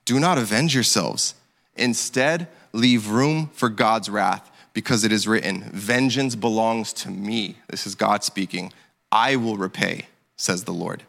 do 0.06 0.20
not 0.20 0.38
avenge 0.38 0.76
yourselves. 0.76 1.34
Instead, 1.76 2.48
leave 2.74 3.10
room 3.10 3.50
for 3.54 3.70
God's 3.70 4.08
wrath, 4.08 4.52
because 4.74 5.04
it 5.04 5.12
is 5.12 5.28
written, 5.28 5.62
Vengeance 5.74 6.36
belongs 6.36 6.94
to 6.94 7.10
me. 7.10 7.58
This 7.70 7.88
is 7.88 7.96
God 7.96 8.24
speaking. 8.24 8.72
I 9.12 9.36
will 9.36 9.58
repay, 9.58 10.06
says 10.38 10.66
the 10.66 10.74
Lord. 10.74 11.02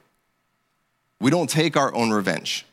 We 1.21 1.31
don't 1.31 1.51
take 1.51 1.77
our 1.77 1.95
own 1.95 2.11
revenge. 2.11 2.65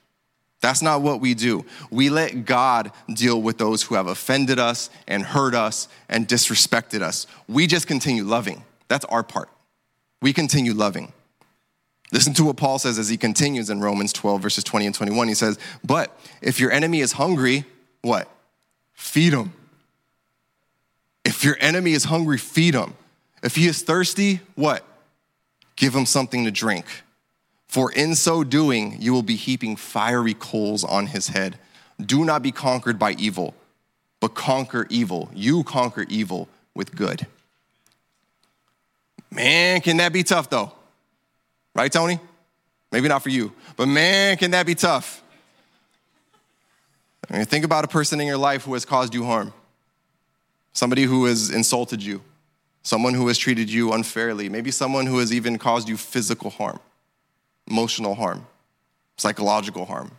That's 0.63 0.81
not 0.81 1.01
what 1.01 1.19
we 1.19 1.33
do. 1.33 1.65
We 1.91 2.09
let 2.09 2.45
God 2.45 2.93
deal 3.13 3.41
with 3.41 3.57
those 3.57 3.83
who 3.83 3.95
have 3.95 4.07
offended 4.07 4.59
us 4.59 4.89
and 5.09 5.21
hurt 5.21 5.53
us 5.53 5.89
and 6.07 6.25
disrespected 6.25 7.01
us. 7.01 7.27
We 7.49 7.67
just 7.67 7.85
continue 7.85 8.23
loving. 8.23 8.63
That's 8.87 9.03
our 9.05 9.23
part. 9.23 9.49
We 10.21 10.31
continue 10.31 10.73
loving. 10.73 11.11
Listen 12.13 12.33
to 12.35 12.45
what 12.45 12.55
Paul 12.55 12.79
says 12.79 12.97
as 12.97 13.09
he 13.09 13.17
continues 13.17 13.69
in 13.69 13.81
Romans 13.81 14.13
12, 14.13 14.41
verses 14.41 14.63
20 14.63 14.85
and 14.85 14.95
21. 14.95 15.27
He 15.27 15.33
says, 15.33 15.59
But 15.83 16.17
if 16.41 16.61
your 16.61 16.71
enemy 16.71 17.01
is 17.01 17.11
hungry, 17.11 17.65
what? 18.01 18.29
Feed 18.93 19.33
him. 19.33 19.51
If 21.25 21.43
your 21.43 21.57
enemy 21.59 21.91
is 21.91 22.05
hungry, 22.05 22.37
feed 22.37 22.73
him. 22.73 22.93
If 23.43 23.57
he 23.57 23.67
is 23.67 23.81
thirsty, 23.81 24.39
what? 24.55 24.85
Give 25.75 25.93
him 25.93 26.05
something 26.05 26.45
to 26.45 26.51
drink. 26.51 26.85
For 27.73 27.91
in 27.91 28.13
so 28.13 28.43
doing, 28.43 29.01
you 29.01 29.13
will 29.13 29.23
be 29.23 29.35
heaping 29.35 29.77
fiery 29.77 30.35
coals 30.35 30.83
on 30.83 31.07
his 31.07 31.29
head. 31.29 31.57
Do 31.99 32.23
not 32.23 32.43
be 32.43 32.51
conquered 32.51 32.99
by 32.99 33.13
evil, 33.13 33.55
but 34.19 34.35
conquer 34.35 34.85
evil. 34.91 35.31
You 35.33 35.63
conquer 35.63 36.05
evil 36.07 36.47
with 36.75 36.95
good. 36.95 37.25
Man, 39.31 39.81
can 39.81 39.97
that 39.97 40.13
be 40.13 40.21
tough 40.21 40.51
though? 40.51 40.71
Right, 41.73 41.91
Tony? 41.91 42.19
Maybe 42.91 43.07
not 43.07 43.23
for 43.23 43.29
you, 43.29 43.51
but 43.75 43.87
man, 43.87 44.37
can 44.37 44.51
that 44.51 44.67
be 44.67 44.75
tough? 44.75 45.23
I 47.27 47.37
mean, 47.37 47.45
think 47.45 47.65
about 47.65 47.85
a 47.85 47.87
person 47.87 48.21
in 48.21 48.27
your 48.27 48.37
life 48.37 48.65
who 48.65 48.75
has 48.75 48.85
caused 48.85 49.15
you 49.15 49.25
harm, 49.25 49.51
somebody 50.73 51.05
who 51.05 51.25
has 51.25 51.49
insulted 51.49 52.03
you, 52.03 52.21
someone 52.83 53.15
who 53.15 53.27
has 53.29 53.39
treated 53.39 53.67
you 53.67 53.93
unfairly, 53.93 54.47
maybe 54.47 54.69
someone 54.69 55.07
who 55.07 55.17
has 55.17 55.33
even 55.33 55.57
caused 55.57 55.89
you 55.89 55.97
physical 55.97 56.51
harm 56.51 56.79
emotional 57.67 58.15
harm, 58.15 58.45
psychological 59.17 59.85
harm. 59.85 60.11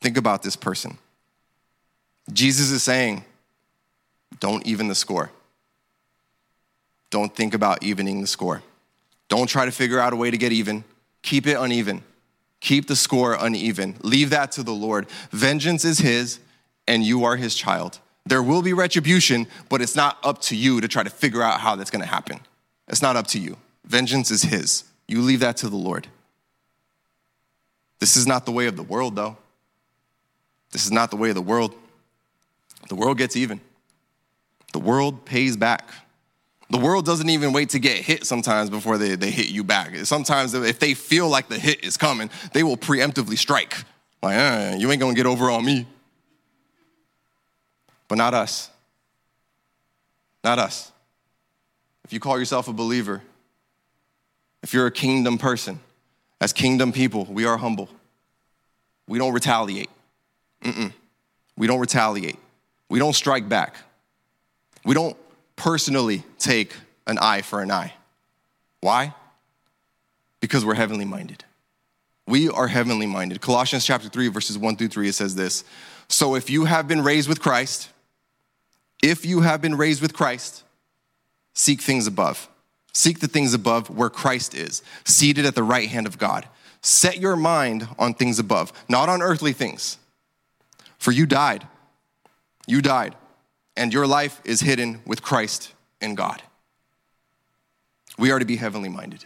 Think 0.00 0.16
about 0.16 0.42
this 0.42 0.56
person. 0.56 0.98
Jesus 2.32 2.70
is 2.70 2.82
saying, 2.82 3.24
don't 4.40 4.66
even 4.66 4.88
the 4.88 4.94
score. 4.94 5.30
Don't 7.10 7.34
think 7.34 7.54
about 7.54 7.82
evening 7.82 8.20
the 8.20 8.26
score. 8.26 8.62
Don't 9.28 9.46
try 9.46 9.64
to 9.64 9.70
figure 9.70 10.00
out 10.00 10.12
a 10.12 10.16
way 10.16 10.30
to 10.30 10.36
get 10.36 10.52
even. 10.52 10.84
Keep 11.22 11.46
it 11.46 11.56
uneven. 11.58 12.02
Keep 12.60 12.88
the 12.88 12.96
score 12.96 13.36
uneven. 13.38 13.96
Leave 14.02 14.30
that 14.30 14.52
to 14.52 14.62
the 14.62 14.72
Lord. 14.72 15.06
Vengeance 15.30 15.84
is 15.84 15.98
His, 15.98 16.40
and 16.88 17.02
you 17.02 17.24
are 17.24 17.36
His 17.36 17.54
child. 17.54 17.98
There 18.26 18.42
will 18.42 18.62
be 18.62 18.72
retribution, 18.72 19.46
but 19.68 19.82
it's 19.82 19.94
not 19.94 20.18
up 20.24 20.40
to 20.42 20.56
you 20.56 20.80
to 20.80 20.88
try 20.88 21.02
to 21.02 21.10
figure 21.10 21.42
out 21.42 21.60
how 21.60 21.76
that's 21.76 21.90
gonna 21.90 22.06
happen. 22.06 22.40
It's 22.88 23.02
not 23.02 23.16
up 23.16 23.26
to 23.28 23.38
you. 23.38 23.56
Vengeance 23.84 24.30
is 24.30 24.42
His. 24.42 24.84
You 25.06 25.20
leave 25.20 25.40
that 25.40 25.58
to 25.58 25.68
the 25.68 25.76
Lord. 25.76 26.08
This 28.04 28.18
is 28.18 28.26
not 28.26 28.44
the 28.44 28.52
way 28.52 28.66
of 28.66 28.76
the 28.76 28.82
world, 28.82 29.16
though. 29.16 29.34
This 30.72 30.84
is 30.84 30.92
not 30.92 31.10
the 31.10 31.16
way 31.16 31.30
of 31.30 31.36
the 31.36 31.40
world. 31.40 31.74
The 32.90 32.94
world 32.94 33.16
gets 33.16 33.34
even, 33.34 33.62
the 34.74 34.78
world 34.78 35.24
pays 35.24 35.56
back. 35.56 35.88
The 36.68 36.76
world 36.76 37.06
doesn't 37.06 37.30
even 37.30 37.54
wait 37.54 37.70
to 37.70 37.78
get 37.78 37.96
hit 37.96 38.26
sometimes 38.26 38.68
before 38.68 38.98
they, 38.98 39.14
they 39.14 39.30
hit 39.30 39.48
you 39.48 39.64
back. 39.64 39.96
Sometimes, 40.04 40.52
if 40.52 40.78
they 40.78 40.92
feel 40.92 41.30
like 41.30 41.48
the 41.48 41.58
hit 41.58 41.82
is 41.82 41.96
coming, 41.96 42.28
they 42.52 42.62
will 42.62 42.76
preemptively 42.76 43.38
strike. 43.38 43.74
Like, 44.22 44.36
eh, 44.36 44.76
you 44.76 44.90
ain't 44.90 45.00
gonna 45.00 45.14
get 45.14 45.24
over 45.24 45.50
on 45.50 45.64
me. 45.64 45.86
But 48.06 48.18
not 48.18 48.34
us. 48.34 48.68
Not 50.42 50.58
us. 50.58 50.92
If 52.04 52.12
you 52.12 52.20
call 52.20 52.38
yourself 52.38 52.68
a 52.68 52.74
believer, 52.74 53.22
if 54.62 54.74
you're 54.74 54.88
a 54.88 54.92
kingdom 54.92 55.38
person, 55.38 55.80
as 56.40 56.52
kingdom 56.52 56.92
people, 56.92 57.24
we 57.26 57.44
are 57.44 57.56
humble. 57.56 57.88
We 59.06 59.18
don't 59.18 59.32
retaliate. 59.32 59.90
Mm-mm. 60.62 60.92
We 61.56 61.66
don't 61.66 61.80
retaliate. 61.80 62.38
We 62.88 62.98
don't 62.98 63.12
strike 63.12 63.48
back. 63.48 63.76
We 64.84 64.94
don't 64.94 65.16
personally 65.56 66.24
take 66.38 66.74
an 67.06 67.18
eye 67.18 67.42
for 67.42 67.60
an 67.60 67.70
eye. 67.70 67.94
Why? 68.80 69.14
Because 70.40 70.64
we're 70.64 70.74
heavenly 70.74 71.04
minded. 71.04 71.44
We 72.26 72.48
are 72.48 72.68
heavenly 72.68 73.06
minded. 73.06 73.40
Colossians 73.40 73.84
chapter 73.84 74.08
3, 74.08 74.28
verses 74.28 74.58
1 74.58 74.76
through 74.76 74.88
3, 74.88 75.08
it 75.08 75.14
says 75.14 75.34
this 75.34 75.64
So 76.08 76.34
if 76.34 76.48
you 76.50 76.64
have 76.64 76.88
been 76.88 77.02
raised 77.02 77.28
with 77.28 77.40
Christ, 77.40 77.90
if 79.02 79.26
you 79.26 79.42
have 79.42 79.60
been 79.60 79.76
raised 79.76 80.00
with 80.00 80.14
Christ, 80.14 80.64
seek 81.54 81.80
things 81.80 82.06
above. 82.06 82.48
Seek 82.94 83.20
the 83.20 83.28
things 83.28 83.52
above 83.52 83.90
where 83.90 84.08
Christ 84.08 84.54
is, 84.54 84.82
seated 85.04 85.44
at 85.44 85.54
the 85.54 85.62
right 85.62 85.88
hand 85.88 86.06
of 86.06 86.16
God. 86.16 86.48
Set 86.80 87.18
your 87.18 87.36
mind 87.36 87.88
on 87.98 88.14
things 88.14 88.38
above, 88.38 88.72
not 88.88 89.08
on 89.08 89.20
earthly 89.20 89.52
things. 89.52 89.98
For 90.98 91.12
you 91.12 91.26
died. 91.26 91.66
You 92.66 92.80
died 92.80 93.14
and 93.76 93.92
your 93.92 94.06
life 94.06 94.40
is 94.44 94.60
hidden 94.60 95.00
with 95.04 95.22
Christ 95.22 95.72
in 96.00 96.14
God. 96.14 96.42
We 98.18 98.30
are 98.30 98.38
to 98.38 98.44
be 98.44 98.56
heavenly 98.56 98.88
minded. 98.88 99.24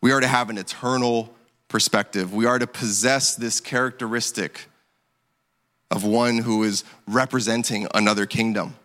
We 0.00 0.12
are 0.12 0.20
to 0.20 0.26
have 0.26 0.50
an 0.50 0.58
eternal 0.58 1.34
perspective. 1.68 2.32
We 2.32 2.46
are 2.46 2.58
to 2.58 2.66
possess 2.66 3.34
this 3.34 3.60
characteristic 3.60 4.66
of 5.90 6.04
one 6.04 6.38
who 6.38 6.62
is 6.62 6.84
representing 7.06 7.86
another 7.94 8.26
kingdom 8.26 8.76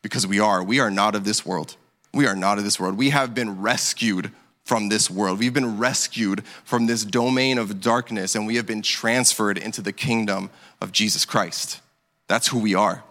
because 0.00 0.26
we 0.26 0.40
are. 0.40 0.62
We 0.62 0.80
are 0.80 0.90
not 0.90 1.14
of 1.14 1.24
this 1.24 1.44
world. 1.44 1.76
We 2.14 2.26
are 2.26 2.36
not 2.36 2.58
of 2.58 2.64
this 2.64 2.78
world. 2.78 2.96
We 2.96 3.10
have 3.10 3.34
been 3.34 3.60
rescued 3.60 4.32
from 4.64 4.88
this 4.88 5.10
world. 5.10 5.38
We've 5.38 5.54
been 5.54 5.78
rescued 5.78 6.44
from 6.64 6.86
this 6.86 7.04
domain 7.04 7.58
of 7.58 7.80
darkness 7.80 8.34
and 8.34 8.46
we 8.46 8.56
have 8.56 8.66
been 8.66 8.82
transferred 8.82 9.58
into 9.58 9.82
the 9.82 9.92
kingdom 9.92 10.50
of 10.80 10.92
Jesus 10.92 11.24
Christ. 11.24 11.80
That's 12.28 12.48
who 12.48 12.58
we 12.58 12.74
are. 12.74 13.02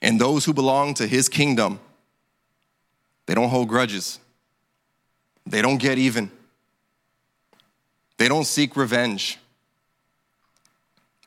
And 0.00 0.20
those 0.20 0.44
who 0.44 0.52
belong 0.52 0.94
to 0.94 1.06
his 1.06 1.28
kingdom, 1.28 1.80
they 3.26 3.34
don't 3.34 3.48
hold 3.48 3.68
grudges. 3.68 4.20
They 5.44 5.60
don't 5.60 5.78
get 5.78 5.98
even. 5.98 6.30
They 8.18 8.28
don't 8.28 8.44
seek 8.44 8.76
revenge. 8.76 9.38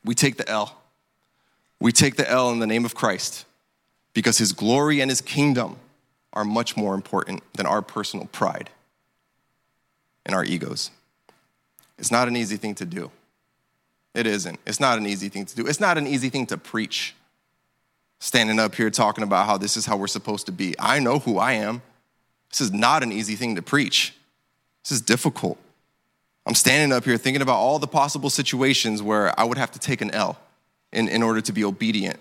We 0.05 0.15
take 0.15 0.37
the 0.37 0.47
L. 0.47 0.81
We 1.79 1.91
take 1.91 2.15
the 2.15 2.29
L 2.29 2.51
in 2.51 2.59
the 2.59 2.67
name 2.67 2.85
of 2.85 2.95
Christ 2.95 3.45
because 4.13 4.37
his 4.37 4.51
glory 4.51 5.01
and 5.01 5.09
his 5.09 5.21
kingdom 5.21 5.77
are 6.33 6.45
much 6.45 6.77
more 6.77 6.95
important 6.95 7.43
than 7.53 7.65
our 7.65 7.81
personal 7.81 8.25
pride 8.27 8.69
and 10.25 10.35
our 10.35 10.43
egos. 10.43 10.91
It's 11.97 12.11
not 12.11 12.27
an 12.27 12.35
easy 12.35 12.57
thing 12.57 12.75
to 12.75 12.85
do. 12.85 13.11
It 14.13 14.27
isn't. 14.27 14.59
It's 14.65 14.79
not 14.79 14.97
an 14.97 15.05
easy 15.05 15.29
thing 15.29 15.45
to 15.45 15.55
do. 15.55 15.67
It's 15.67 15.79
not 15.79 15.97
an 15.97 16.07
easy 16.07 16.29
thing 16.29 16.45
to 16.47 16.57
preach. 16.57 17.15
Standing 18.19 18.59
up 18.59 18.75
here 18.75 18.89
talking 18.89 19.23
about 19.23 19.45
how 19.45 19.57
this 19.57 19.77
is 19.77 19.85
how 19.85 19.97
we're 19.97 20.07
supposed 20.07 20.45
to 20.45 20.51
be. 20.51 20.75
I 20.79 20.99
know 20.99 21.19
who 21.19 21.37
I 21.37 21.53
am. 21.53 21.81
This 22.49 22.61
is 22.61 22.71
not 22.71 23.03
an 23.03 23.11
easy 23.11 23.35
thing 23.35 23.55
to 23.55 23.61
preach. 23.61 24.13
This 24.83 24.91
is 24.91 25.01
difficult. 25.01 25.57
I'm 26.45 26.55
standing 26.55 26.95
up 26.95 27.05
here 27.05 27.17
thinking 27.17 27.41
about 27.41 27.57
all 27.57 27.79
the 27.79 27.87
possible 27.87 28.29
situations 28.29 29.01
where 29.01 29.37
I 29.39 29.43
would 29.43 29.57
have 29.57 29.71
to 29.71 29.79
take 29.79 30.01
an 30.01 30.11
L 30.11 30.37
in, 30.91 31.07
in 31.07 31.23
order 31.23 31.39
to 31.41 31.53
be 31.53 31.63
obedient 31.63 32.19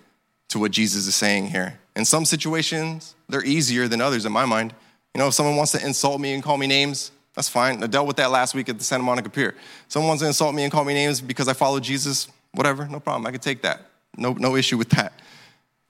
to 0.51 0.59
what 0.59 0.71
Jesus 0.71 1.07
is 1.07 1.15
saying 1.15 1.49
here. 1.49 1.79
In 1.97 2.05
some 2.05 2.25
situations, 2.25 3.15
they're 3.29 3.45
easier 3.45 3.89
than 3.89 4.01
others 4.01 4.27
in 4.27 4.33
my 4.33 4.45
mind. 4.45 4.75
You 5.15 5.21
know, 5.21 5.29
if 5.29 5.35
someone 5.35 5.57
wants 5.57 5.73
to 5.73 5.85
insult 5.85 6.21
me 6.21 6.35
and 6.35 6.43
call 6.43 6.57
me 6.57 6.67
names, 6.67 7.11
that's 7.35 7.49
fine. 7.49 7.83
I 7.83 7.87
dealt 7.87 8.07
with 8.07 8.17
that 8.17 8.31
last 8.31 8.55
week 8.55 8.69
at 8.69 8.79
the 8.79 8.85
Santa 8.85 9.03
Monica 9.03 9.31
Pier. 9.31 9.55
Someone 9.89 10.09
wants 10.09 10.23
to 10.23 10.27
insult 10.27 10.55
me 10.55 10.63
and 10.63 10.73
call 10.73 10.85
me 10.85 10.95
names 10.95 11.21
because 11.21 11.49
I 11.49 11.53
follow 11.53 11.81
Jesus, 11.81 12.29
whatever, 12.53 12.87
no 12.87 13.01
problem. 13.01 13.27
I 13.27 13.31
can 13.31 13.41
take 13.41 13.63
that. 13.63 13.87
No, 14.17 14.33
no 14.33 14.57
issue 14.57 14.77
with 14.77 14.91
that. 14.91 15.13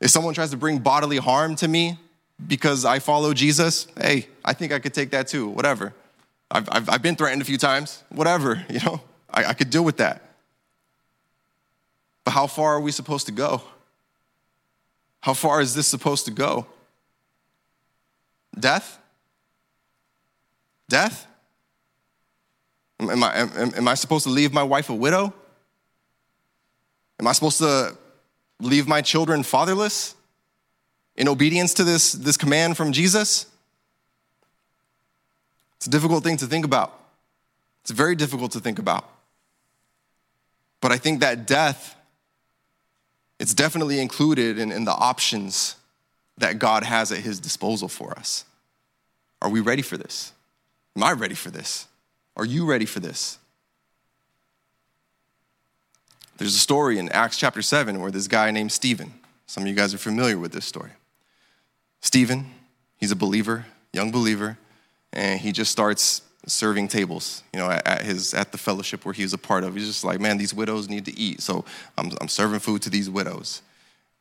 If 0.01 0.11
someone 0.11 0.35
tries 0.35 0.51
to 0.51 0.57
bring 0.57 0.79
bodily 0.79 1.17
harm 1.17 1.57
to 1.57 1.69
me 1.69 1.99
because 2.47 2.85
I 2.85 2.99
follow 2.99 3.35
Jesus, 3.35 3.87
hey, 4.01 4.29
I 4.45 4.53
think 4.53 4.73
I 4.73 4.79
could 4.79 4.95
take 4.95 5.11
that 5.11 5.29
too, 5.29 5.49
whatever. 5.49 5.95
I've, 6.51 6.69
I've, 6.71 6.89
I've 6.89 7.03
been 7.03 7.17
threatened 7.17 7.43
a 7.43 7.45
few 7.45 7.59
times, 7.59 8.03
whatever, 8.11 8.65
you 8.71 8.81
know, 8.81 9.01
I, 9.31 9.47
I 9.47 9.53
could 9.55 9.71
deal 9.71 9.85
with 9.85 9.99
that. 9.99 10.23
But 12.25 12.33
how 12.33 12.47
far 12.47 12.75
are 12.75 12.81
we 12.81 12.93
supposed 12.93 13.27
to 13.27 13.33
go? 13.33 13.63
How 15.21 15.35
far 15.35 15.61
is 15.61 15.75
this 15.75 15.87
supposed 15.87 16.25
to 16.27 16.31
go? 16.31 16.67
Death? 18.59 18.99
Death? 20.89 21.27
Am 22.99 23.23
I, 23.23 23.37
am, 23.37 23.75
am 23.75 23.89
I 23.89 23.95
supposed 23.95 24.25
to 24.25 24.31
leave 24.31 24.53
my 24.53 24.63
wife 24.63 24.91
a 24.91 24.95
widow? 24.95 25.33
Am 27.19 27.27
I 27.27 27.33
supposed 27.33 27.59
to 27.59 27.97
leave 28.61 28.87
my 28.87 29.01
children 29.01 29.43
fatherless 29.43 30.15
in 31.17 31.29
obedience 31.29 31.75
to 31.75 31.85
this, 31.85 32.13
this 32.13 32.37
command 32.37 32.77
from 32.77 32.93
Jesus? 32.93 33.47
It's 35.77 35.87
a 35.87 35.91
difficult 35.91 36.25
thing 36.25 36.37
to 36.39 36.47
think 36.47 36.65
about. 36.65 36.99
It's 37.83 37.91
very 37.91 38.15
difficult 38.15 38.53
to 38.53 38.61
think 38.61 38.79
about. 38.79 39.09
But 40.81 40.93
I 40.93 40.99
think 40.99 41.21
that 41.21 41.47
death, 41.47 41.95
it's 43.41 43.55
definitely 43.55 43.99
included 43.99 44.59
in, 44.59 44.71
in 44.71 44.85
the 44.85 44.93
options 44.93 45.77
that 46.37 46.59
God 46.59 46.85
has 46.85 47.11
at 47.11 47.21
his 47.21 47.41
disposal 47.41 47.89
for 47.89 48.17
us. 48.19 48.45
Are 49.41 49.49
we 49.49 49.61
ready 49.61 49.81
for 49.81 49.97
this? 49.97 50.33
Am 50.95 51.03
I 51.03 51.13
ready 51.13 51.35
for 51.35 51.51
this? 51.51 51.87
Are 52.37 52.45
you 52.45 52.67
ready 52.67 52.85
for 52.85 53.01
this? 53.01 53.39
There's 56.37 56.55
a 56.55 56.59
story 56.59 56.99
in 56.99 57.09
Acts 57.09 57.39
chapter 57.39 57.63
7 57.63 57.99
where 57.99 58.11
this 58.11 58.29
guy 58.29 58.51
named 58.51 58.73
Stephen, 58.73 59.15
some 59.47 59.63
of 59.63 59.69
you 59.69 59.75
guys 59.75 59.95
are 59.95 59.99
familiar 59.99 60.39
with 60.39 60.53
this 60.53 60.67
story. 60.67 60.93
Stephen, 62.03 62.51
he's 62.99 63.11
a 63.11 63.17
believer, 63.17 63.65
young 63.95 64.11
believer, 64.11 64.59
and 65.15 65.41
he 65.41 65.51
just 65.51 65.73
starts 65.73 66.21
serving 66.47 66.89
tables, 66.89 67.43
you 67.53 67.59
know, 67.59 67.71
at, 67.71 68.03
his 68.03 68.35
at 68.35 68.53
the 68.53 68.59
fellowship 68.59 69.05
where 69.05 69.13
he 69.13 69.23
was 69.23 69.33
a 69.33 69.39
part 69.39 69.65
of. 69.65 69.75
He's 69.75 69.87
just 69.87 70.05
like, 70.05 70.21
man, 70.21 70.39
these 70.39 70.55
widows 70.55 70.89
need 70.89 71.05
to 71.07 71.19
eat, 71.19 71.41
so 71.41 71.65
I'm, 71.99 72.11
I'm 72.21 72.29
serving 72.29 72.61
food 72.61 72.83
to 72.83 72.91
these 72.91 73.11
widows. 73.11 73.63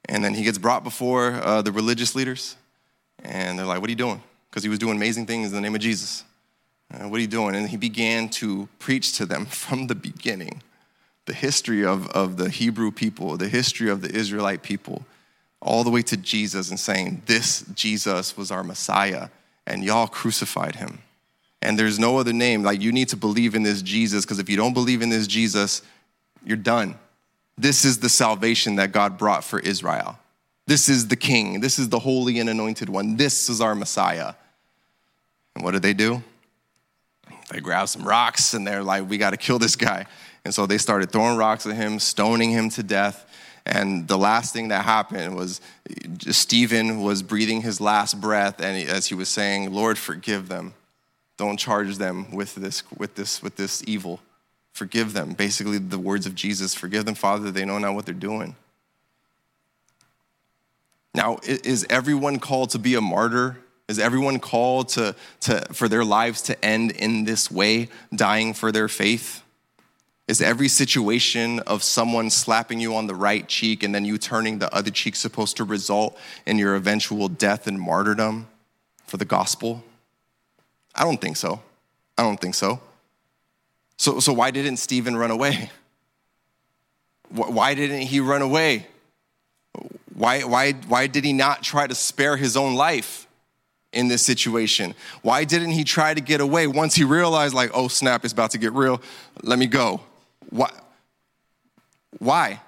And 0.07 0.23
then 0.23 0.33
he 0.33 0.43
gets 0.43 0.57
brought 0.57 0.83
before 0.83 1.33
uh, 1.43 1.61
the 1.61 1.71
religious 1.71 2.15
leaders, 2.15 2.55
and 3.23 3.57
they're 3.57 3.65
like, 3.65 3.81
what 3.81 3.87
are 3.89 3.91
you 3.91 3.97
doing? 3.97 4.21
Because 4.49 4.63
he 4.63 4.69
was 4.69 4.79
doing 4.79 4.95
amazing 4.95 5.25
things 5.25 5.49
in 5.49 5.55
the 5.55 5.61
name 5.61 5.75
of 5.75 5.81
Jesus. 5.81 6.23
Uh, 6.91 7.07
what 7.07 7.17
are 7.17 7.21
you 7.21 7.27
doing? 7.27 7.55
And 7.55 7.69
he 7.69 7.77
began 7.77 8.29
to 8.29 8.67
preach 8.79 9.13
to 9.17 9.25
them 9.25 9.45
from 9.45 9.87
the 9.87 9.95
beginning 9.95 10.61
the 11.29 11.35
history 11.35 11.85
of, 11.85 12.07
of 12.09 12.37
the 12.37 12.49
Hebrew 12.49 12.89
people, 12.89 13.37
the 13.37 13.47
history 13.47 13.87
of 13.87 14.01
the 14.01 14.09
Israelite 14.09 14.63
people, 14.63 15.05
all 15.61 15.83
the 15.83 15.91
way 15.91 16.01
to 16.01 16.17
Jesus 16.17 16.71
and 16.71 16.79
saying, 16.79 17.21
This 17.27 17.63
Jesus 17.75 18.35
was 18.35 18.49
our 18.49 18.63
Messiah, 18.63 19.29
and 19.67 19.83
y'all 19.83 20.07
crucified 20.07 20.77
him. 20.77 21.03
And 21.61 21.77
there's 21.77 21.99
no 21.99 22.17
other 22.17 22.33
name. 22.33 22.63
Like, 22.63 22.81
you 22.81 22.91
need 22.91 23.09
to 23.09 23.17
believe 23.17 23.55
in 23.55 23.63
this 23.63 23.81
Jesus, 23.81 24.25
because 24.25 24.39
if 24.39 24.49
you 24.49 24.55
don't 24.55 24.73
believe 24.73 25.01
in 25.01 25.09
this 25.09 25.27
Jesus, 25.27 25.81
you're 26.45 26.57
done. 26.57 26.95
This 27.57 27.83
is 27.83 27.99
the 27.99 28.09
salvation 28.09 28.77
that 28.77 28.91
God 28.93 29.17
brought 29.17 29.43
for 29.43 29.59
Israel. 29.59 30.17
This 30.67 30.87
is 30.87 31.07
the 31.07 31.15
king. 31.15 31.59
This 31.59 31.79
is 31.79 31.89
the 31.89 31.99
holy 31.99 32.39
and 32.39 32.49
anointed 32.49 32.89
one. 32.89 33.17
This 33.17 33.49
is 33.49 33.59
our 33.59 33.75
Messiah. 33.75 34.35
And 35.55 35.63
what 35.63 35.71
did 35.71 35.81
they 35.81 35.93
do? 35.93 36.23
They 37.51 37.59
grabbed 37.59 37.89
some 37.89 38.03
rocks 38.03 38.53
and 38.53 38.65
they're 38.65 38.83
like, 38.83 39.09
we 39.09 39.17
got 39.17 39.31
to 39.31 39.37
kill 39.37 39.59
this 39.59 39.75
guy. 39.75 40.05
And 40.45 40.53
so 40.53 40.65
they 40.65 40.77
started 40.77 41.11
throwing 41.11 41.37
rocks 41.37 41.65
at 41.65 41.75
him, 41.75 41.99
stoning 41.99 42.51
him 42.51 42.69
to 42.69 42.83
death. 42.83 43.25
And 43.65 44.07
the 44.07 44.17
last 44.17 44.53
thing 44.53 44.69
that 44.69 44.85
happened 44.85 45.35
was 45.35 45.59
uh, 45.89 46.31
Stephen 46.31 47.01
was 47.01 47.21
breathing 47.21 47.61
his 47.61 47.81
last 47.81 48.19
breath, 48.19 48.61
and 48.61 48.87
as 48.89 49.07
he 49.07 49.15
was 49.15 49.29
saying, 49.29 49.73
Lord, 49.73 49.97
forgive 49.97 50.47
them. 50.47 50.73
Don't 51.39 51.55
charge 51.55 51.95
them 51.95 52.29
with 52.31 52.55
this, 52.55 52.83
with 52.97 53.15
this, 53.15 53.41
with 53.41 53.55
this 53.55 53.81
evil. 53.87 54.19
Forgive 54.73 55.13
them. 55.13 55.31
Basically, 55.31 55.77
the 55.77 55.97
words 55.97 56.25
of 56.25 56.35
Jesus 56.35 56.75
forgive 56.75 57.05
them, 57.05 57.15
Father, 57.15 57.49
they 57.49 57.63
know 57.63 57.77
not 57.77 57.95
what 57.95 58.05
they're 58.05 58.13
doing. 58.13 58.57
Now, 61.15 61.39
is 61.43 61.87
everyone 61.89 62.39
called 62.39 62.71
to 62.71 62.77
be 62.77 62.95
a 62.95 62.99
martyr? 62.99 63.57
Is 63.87 63.99
everyone 63.99 64.41
called 64.41 64.89
to, 64.89 65.15
to, 65.39 65.61
for 65.71 65.87
their 65.87 66.03
lives 66.03 66.41
to 66.41 66.65
end 66.65 66.91
in 66.91 67.23
this 67.23 67.49
way, 67.49 67.87
dying 68.13 68.53
for 68.53 68.73
their 68.73 68.89
faith? 68.89 69.41
Is 70.27 70.41
every 70.41 70.67
situation 70.67 71.59
of 71.61 71.83
someone 71.83 72.29
slapping 72.29 72.81
you 72.81 72.95
on 72.95 73.07
the 73.07 73.15
right 73.15 73.47
cheek 73.47 73.81
and 73.81 73.95
then 73.95 74.03
you 74.03 74.17
turning 74.17 74.59
the 74.59 74.75
other 74.75 74.91
cheek 74.91 75.15
supposed 75.15 75.55
to 75.55 75.63
result 75.63 76.19
in 76.45 76.57
your 76.57 76.75
eventual 76.75 77.29
death 77.29 77.65
and 77.65 77.79
martyrdom 77.79 78.49
for 79.07 79.15
the 79.15 79.23
gospel? 79.23 79.85
I 80.99 81.05
don't 81.05 81.19
think 81.19 81.37
so. 81.37 81.61
I 82.17 82.23
don't 82.23 82.39
think 82.39 82.53
so. 82.53 82.81
So, 83.97 84.19
so 84.19 84.33
why 84.33 84.51
didn't 84.51 84.77
Stephen 84.77 85.15
run 85.15 85.31
away? 85.31 85.71
Why 87.29 87.73
didn't 87.73 88.01
he 88.01 88.19
run 88.19 88.41
away? 88.41 88.87
Why, 90.13 90.41
why, 90.41 90.73
why 90.73 91.07
did 91.07 91.23
he 91.23 91.31
not 91.31 91.63
try 91.63 91.87
to 91.87 91.95
spare 91.95 92.35
his 92.35 92.57
own 92.57 92.75
life 92.75 93.27
in 93.93 94.09
this 94.09 94.21
situation? 94.21 94.93
Why 95.21 95.45
didn't 95.45 95.71
he 95.71 95.83
try 95.83 96.13
to 96.13 96.21
get 96.21 96.41
away 96.41 96.67
once 96.67 96.95
he 96.95 97.03
realized, 97.03 97.53
like, 97.53 97.71
oh 97.73 97.87
snap, 97.87 98.25
it's 98.25 98.33
about 98.33 98.51
to 98.51 98.57
get 98.57 98.73
real, 98.73 99.01
let 99.43 99.57
me 99.57 99.67
go? 99.67 100.01
Why? 100.49 100.71
Why? 102.17 102.59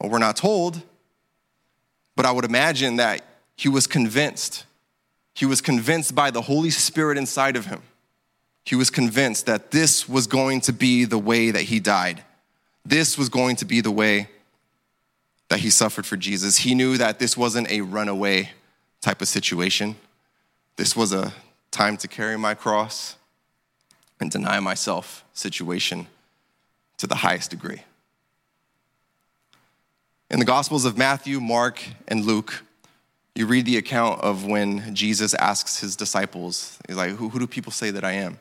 Well, 0.00 0.10
we're 0.10 0.18
not 0.18 0.36
told, 0.36 0.82
but 2.16 2.26
I 2.26 2.32
would 2.32 2.44
imagine 2.44 2.96
that 2.96 3.22
he 3.56 3.68
was 3.68 3.86
convinced. 3.86 4.64
He 5.34 5.46
was 5.46 5.60
convinced 5.60 6.14
by 6.14 6.30
the 6.30 6.42
Holy 6.42 6.70
Spirit 6.70 7.16
inside 7.16 7.56
of 7.56 7.66
him. 7.66 7.82
He 8.64 8.74
was 8.74 8.90
convinced 8.90 9.46
that 9.46 9.70
this 9.70 10.08
was 10.08 10.26
going 10.26 10.60
to 10.62 10.72
be 10.72 11.04
the 11.04 11.18
way 11.18 11.50
that 11.50 11.62
he 11.62 11.80
died. 11.80 12.22
This 12.84 13.16
was 13.16 13.28
going 13.28 13.56
to 13.56 13.64
be 13.64 13.80
the 13.80 13.90
way 13.90 14.28
that 15.48 15.60
he 15.60 15.70
suffered 15.70 16.06
for 16.06 16.16
Jesus. 16.16 16.58
He 16.58 16.74
knew 16.74 16.96
that 16.96 17.18
this 17.18 17.36
wasn't 17.36 17.70
a 17.70 17.80
runaway 17.80 18.50
type 19.00 19.20
of 19.20 19.28
situation. 19.28 19.96
This 20.76 20.94
was 20.94 21.12
a 21.12 21.32
time 21.70 21.96
to 21.98 22.08
carry 22.08 22.38
my 22.38 22.54
cross 22.54 23.16
and 24.20 24.30
deny 24.30 24.60
myself 24.60 25.24
situation 25.32 26.06
to 26.98 27.06
the 27.06 27.16
highest 27.16 27.50
degree. 27.50 27.82
In 30.30 30.38
the 30.38 30.44
Gospels 30.44 30.84
of 30.84 30.96
Matthew, 30.96 31.40
Mark, 31.40 31.82
and 32.06 32.24
Luke, 32.24 32.62
you 33.34 33.46
read 33.46 33.64
the 33.64 33.76
account 33.76 34.20
of 34.20 34.44
when 34.44 34.94
Jesus 34.94 35.34
asks 35.34 35.80
his 35.80 35.96
disciples, 35.96 36.78
He's 36.86 36.96
like, 36.96 37.10
Who, 37.12 37.28
who 37.28 37.38
do 37.38 37.46
people 37.46 37.72
say 37.72 37.90
that 37.90 38.04
I 38.04 38.12
am? 38.12 38.38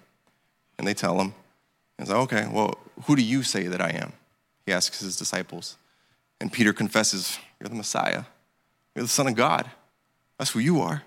And 0.78 0.88
they 0.88 0.94
tell 0.94 1.20
him, 1.20 1.34
He's 1.98 2.10
like, 2.10 2.20
Okay, 2.20 2.48
well, 2.52 2.78
who 3.06 3.16
do 3.16 3.22
you 3.22 3.44
say 3.44 3.68
that 3.68 3.82
I 3.82 3.90
am? 3.90 4.14
He 4.66 4.74
asks 4.74 5.00
his 5.00 5.18
disciples. 5.18 5.78
And 6.42 6.52
Peter 6.52 6.74
confesses, 6.74 7.38
You're 7.60 7.70
the 7.70 7.76
Messiah. 7.76 8.24
You're 8.96 9.04
the 9.04 9.10
Son 9.10 9.28
of 9.28 9.36
God. 9.36 9.70
That's 10.38 10.52
who 10.52 10.60
you 10.60 10.82
are. 10.82 11.04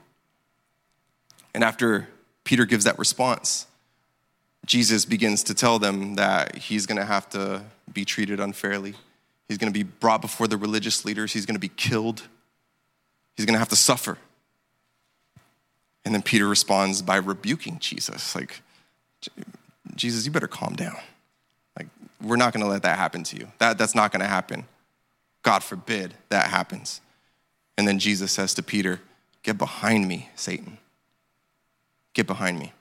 And 1.55 1.65
after 1.65 2.09
Peter 2.45 2.65
gives 2.65 2.85
that 2.85 2.99
response, 2.99 3.67
Jesus 4.65 5.05
begins 5.05 5.43
to 5.45 5.55
tell 5.55 5.79
them 5.79 6.15
that 6.15 6.57
he's 6.57 6.87
going 6.87 6.99
to 6.99 7.05
have 7.05 7.29
to 7.31 7.63
be 7.93 8.05
treated 8.05 8.41
unfairly. 8.41 8.95
He's 9.49 9.59
going 9.59 9.73
to 9.73 9.79
be 9.79 9.83
brought 9.83 10.21
before 10.21 10.47
the 10.47 10.57
religious 10.57 11.05
leaders. 11.05 11.33
He's 11.33 11.47
going 11.47 11.57
to 11.57 11.61
be 11.61 11.69
killed. 11.69 12.23
He's 13.37 13.47
going 13.47 13.55
to 13.55 13.59
have 13.59 13.69
to 13.71 13.77
suffer. 13.77 14.19
And 16.05 16.15
then 16.15 16.23
Peter 16.23 16.49
responds 16.49 17.01
by 17.03 17.17
rebuking 17.17 17.79
Jesus, 17.79 18.35
like, 18.35 18.61
Jesus, 19.95 20.25
you 20.25 20.33
better 20.33 20.49
calm 20.49 20.75
down. 20.75 20.97
Like, 21.79 21.87
we're 22.21 22.37
not 22.37 22.53
going 22.53 22.65
to 22.65 22.69
let 22.69 22.83
that 22.83 22.99
happen 22.99 23.23
to 23.25 23.37
you. 23.37 23.49
That, 23.59 23.79
that's 23.79 23.95
not 23.95 24.11
going 24.11 24.21
to 24.21 24.27
happen. 24.27 24.67
God 25.43 25.63
forbid 25.63 26.15
that 26.29 26.47
happens. 26.47 27.01
And 27.77 27.87
then 27.87 27.99
Jesus 27.99 28.33
says 28.33 28.55
to 28.55 28.63
Peter, 28.63 29.01
Get 29.43 29.59
behind 29.59 30.07
me, 30.07 30.31
Satan. 30.37 30.79
Get 32.15 32.27
behind 32.27 32.59
me. 32.59 32.73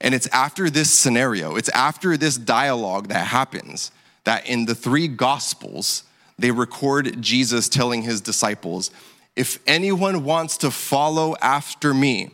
And 0.00 0.14
it's 0.14 0.26
after 0.28 0.68
this 0.68 0.92
scenario, 0.92 1.56
it's 1.56 1.70
after 1.70 2.16
this 2.16 2.36
dialogue 2.36 3.08
that 3.08 3.26
happens 3.28 3.90
that 4.24 4.46
in 4.46 4.66
the 4.66 4.74
three 4.74 5.08
gospels, 5.08 6.04
they 6.38 6.50
record 6.50 7.20
Jesus 7.22 7.68
telling 7.68 8.02
his 8.02 8.20
disciples, 8.20 8.90
If 9.36 9.58
anyone 9.66 10.24
wants 10.24 10.56
to 10.58 10.70
follow 10.70 11.36
after 11.40 11.94
me, 11.94 12.30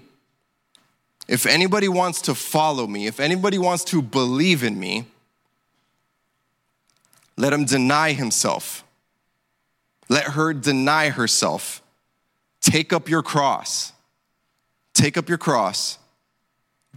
if 1.29 1.47
anybody 1.47 1.89
wants 1.89 2.23
to 2.23 2.35
follow 2.35 2.87
me, 2.87 3.07
if 3.07 3.21
anybody 3.21 3.59
wants 3.59 3.85
to 3.85 4.03
believe 4.03 4.65
in 4.65 4.79
me, 4.79 5.05
let 7.37 7.53
him 7.53 7.65
deny 7.65 8.13
himself. 8.13 8.85
Let 10.09 10.25
her 10.25 10.53
deny 10.53 11.11
herself. 11.11 11.83
Take 12.61 12.93
up 12.93 13.09
your 13.09 13.23
cross. 13.23 13.93
Take 14.93 15.17
up 15.17 15.29
your 15.29 15.39
cross 15.39 15.99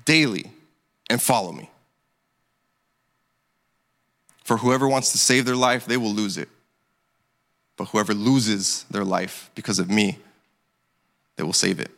daily 0.03 0.51
and 1.09 1.21
follow 1.21 1.51
me. 1.51 1.69
For 4.43 4.57
whoever 4.57 4.87
wants 4.87 5.11
to 5.11 5.17
save 5.17 5.45
their 5.45 5.55
life, 5.55 5.85
they 5.85 5.95
will 5.95 6.11
lose 6.11 6.37
it. 6.37 6.49
But 7.77 7.85
whoever 7.85 8.13
loses 8.13 8.85
their 8.91 9.03
life 9.03 9.49
because 9.55 9.79
of 9.79 9.89
me, 9.89 10.19
they 11.37 11.43
will 11.43 11.53
save 11.53 11.79
it. 11.79 11.91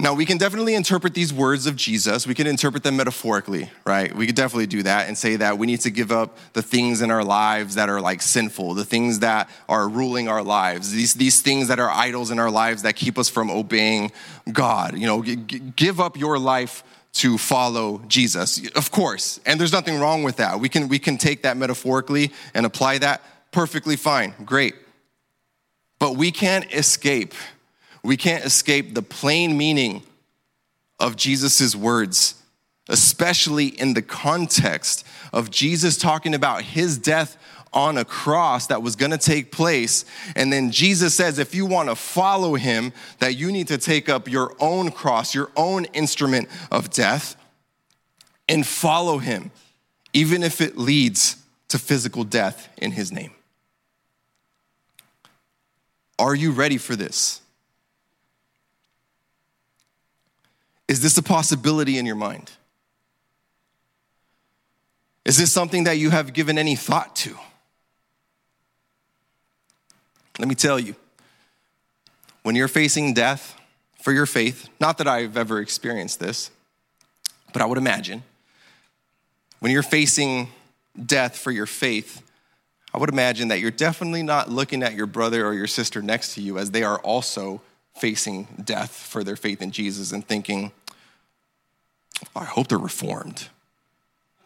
Now, 0.00 0.12
we 0.12 0.26
can 0.26 0.38
definitely 0.38 0.74
interpret 0.74 1.14
these 1.14 1.32
words 1.32 1.66
of 1.66 1.76
Jesus. 1.76 2.26
We 2.26 2.34
can 2.34 2.48
interpret 2.48 2.82
them 2.82 2.96
metaphorically, 2.96 3.70
right? 3.86 4.14
We 4.14 4.26
could 4.26 4.34
definitely 4.34 4.66
do 4.66 4.82
that 4.82 5.06
and 5.06 5.16
say 5.16 5.36
that 5.36 5.56
we 5.56 5.68
need 5.68 5.82
to 5.82 5.90
give 5.90 6.10
up 6.10 6.36
the 6.52 6.62
things 6.62 7.00
in 7.00 7.12
our 7.12 7.22
lives 7.22 7.76
that 7.76 7.88
are 7.88 8.00
like 8.00 8.20
sinful, 8.20 8.74
the 8.74 8.84
things 8.84 9.20
that 9.20 9.48
are 9.68 9.88
ruling 9.88 10.26
our 10.26 10.42
lives, 10.42 10.90
these, 10.90 11.14
these 11.14 11.42
things 11.42 11.68
that 11.68 11.78
are 11.78 11.90
idols 11.90 12.32
in 12.32 12.40
our 12.40 12.50
lives 12.50 12.82
that 12.82 12.96
keep 12.96 13.16
us 13.16 13.28
from 13.28 13.50
obeying 13.50 14.10
God. 14.52 14.98
You 14.98 15.06
know, 15.06 15.22
g- 15.22 15.36
give 15.36 16.00
up 16.00 16.16
your 16.16 16.40
life 16.40 16.82
to 17.14 17.38
follow 17.38 18.02
Jesus. 18.08 18.68
Of 18.72 18.90
course, 18.90 19.38
and 19.46 19.60
there's 19.60 19.72
nothing 19.72 20.00
wrong 20.00 20.24
with 20.24 20.36
that. 20.36 20.58
We 20.58 20.68
can, 20.68 20.88
we 20.88 20.98
can 20.98 21.16
take 21.18 21.42
that 21.42 21.56
metaphorically 21.56 22.32
and 22.52 22.66
apply 22.66 22.98
that 22.98 23.22
perfectly 23.54 23.96
fine, 23.96 24.34
great. 24.44 24.74
But 25.98 26.16
we 26.16 26.30
can't 26.30 26.70
escape 26.74 27.32
we 28.04 28.18
can't 28.18 28.44
escape 28.44 28.94
the 28.94 29.02
plain 29.02 29.56
meaning 29.56 30.02
of 31.00 31.16
Jesus' 31.16 31.74
words, 31.74 32.34
especially 32.88 33.68
in 33.68 33.94
the 33.94 34.02
context 34.02 35.06
of 35.32 35.50
Jesus 35.50 35.96
talking 35.96 36.34
about 36.34 36.62
his 36.62 36.98
death 36.98 37.38
on 37.72 37.96
a 37.96 38.04
cross 38.04 38.66
that 38.66 38.82
was 38.82 38.94
gonna 38.94 39.18
take 39.18 39.50
place. 39.50 40.04
And 40.36 40.52
then 40.52 40.70
Jesus 40.70 41.14
says, 41.14 41.38
if 41.38 41.54
you 41.54 41.64
wanna 41.64 41.96
follow 41.96 42.54
him, 42.54 42.92
that 43.20 43.36
you 43.36 43.50
need 43.50 43.68
to 43.68 43.78
take 43.78 44.10
up 44.10 44.30
your 44.30 44.54
own 44.60 44.90
cross, 44.90 45.34
your 45.34 45.50
own 45.56 45.86
instrument 45.86 46.48
of 46.70 46.90
death, 46.90 47.36
and 48.50 48.66
follow 48.66 49.16
him, 49.16 49.50
even 50.12 50.42
if 50.42 50.60
it 50.60 50.76
leads 50.76 51.36
to 51.68 51.78
physical 51.78 52.22
death 52.22 52.68
in 52.76 52.92
his 52.92 53.10
name. 53.10 53.32
Are 56.24 56.34
you 56.34 56.52
ready 56.52 56.78
for 56.78 56.96
this? 56.96 57.42
Is 60.88 61.02
this 61.02 61.18
a 61.18 61.22
possibility 61.22 61.98
in 61.98 62.06
your 62.06 62.16
mind? 62.16 62.50
Is 65.26 65.36
this 65.36 65.52
something 65.52 65.84
that 65.84 65.98
you 65.98 66.08
have 66.08 66.32
given 66.32 66.56
any 66.56 66.76
thought 66.76 67.14
to? 67.16 67.36
Let 70.38 70.48
me 70.48 70.54
tell 70.54 70.80
you, 70.80 70.96
when 72.42 72.56
you're 72.56 72.68
facing 72.68 73.12
death 73.12 73.60
for 74.00 74.10
your 74.10 74.24
faith, 74.24 74.70
not 74.80 74.96
that 74.96 75.06
I've 75.06 75.36
ever 75.36 75.60
experienced 75.60 76.20
this, 76.20 76.50
but 77.52 77.60
I 77.60 77.66
would 77.66 77.76
imagine, 77.76 78.22
when 79.60 79.70
you're 79.70 79.82
facing 79.82 80.48
death 81.04 81.36
for 81.36 81.50
your 81.50 81.66
faith, 81.66 82.22
I 82.94 82.98
would 82.98 83.08
imagine 83.08 83.48
that 83.48 83.58
you're 83.58 83.72
definitely 83.72 84.22
not 84.22 84.50
looking 84.50 84.84
at 84.84 84.94
your 84.94 85.06
brother 85.06 85.44
or 85.44 85.52
your 85.52 85.66
sister 85.66 86.00
next 86.00 86.34
to 86.34 86.40
you 86.40 86.58
as 86.58 86.70
they 86.70 86.84
are 86.84 87.00
also 87.00 87.60
facing 87.96 88.46
death 88.64 88.92
for 88.92 89.24
their 89.24 89.34
faith 89.34 89.60
in 89.60 89.72
Jesus 89.72 90.12
and 90.12 90.24
thinking, 90.24 90.70
oh, 92.36 92.40
I 92.40 92.44
hope 92.44 92.68
they're 92.68 92.78
reformed. 92.78 93.48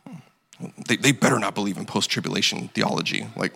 Hmm. 0.06 0.68
They, 0.86 0.96
they 0.96 1.12
better 1.12 1.38
not 1.38 1.54
believe 1.54 1.76
in 1.76 1.84
post 1.84 2.08
tribulation 2.08 2.68
theology. 2.68 3.26
Like, 3.36 3.52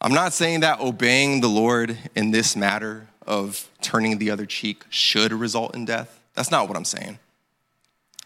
I'm 0.00 0.12
not 0.12 0.32
saying 0.32 0.60
that 0.60 0.80
obeying 0.80 1.40
the 1.40 1.48
Lord 1.48 1.96
in 2.16 2.32
this 2.32 2.56
matter 2.56 3.06
of 3.24 3.70
turning 3.80 4.18
the 4.18 4.32
other 4.32 4.46
cheek 4.46 4.82
should 4.90 5.32
result 5.32 5.76
in 5.76 5.84
death. 5.84 6.20
That's 6.34 6.50
not 6.50 6.66
what 6.66 6.76
I'm 6.76 6.84
saying. 6.84 7.20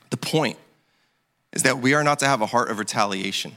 The 0.08 0.16
point 0.16 0.56
is 1.52 1.62
that 1.62 1.78
we 1.78 1.94
are 1.94 2.04
not 2.04 2.18
to 2.20 2.26
have 2.26 2.40
a 2.40 2.46
heart 2.46 2.70
of 2.70 2.78
retaliation. 2.78 3.56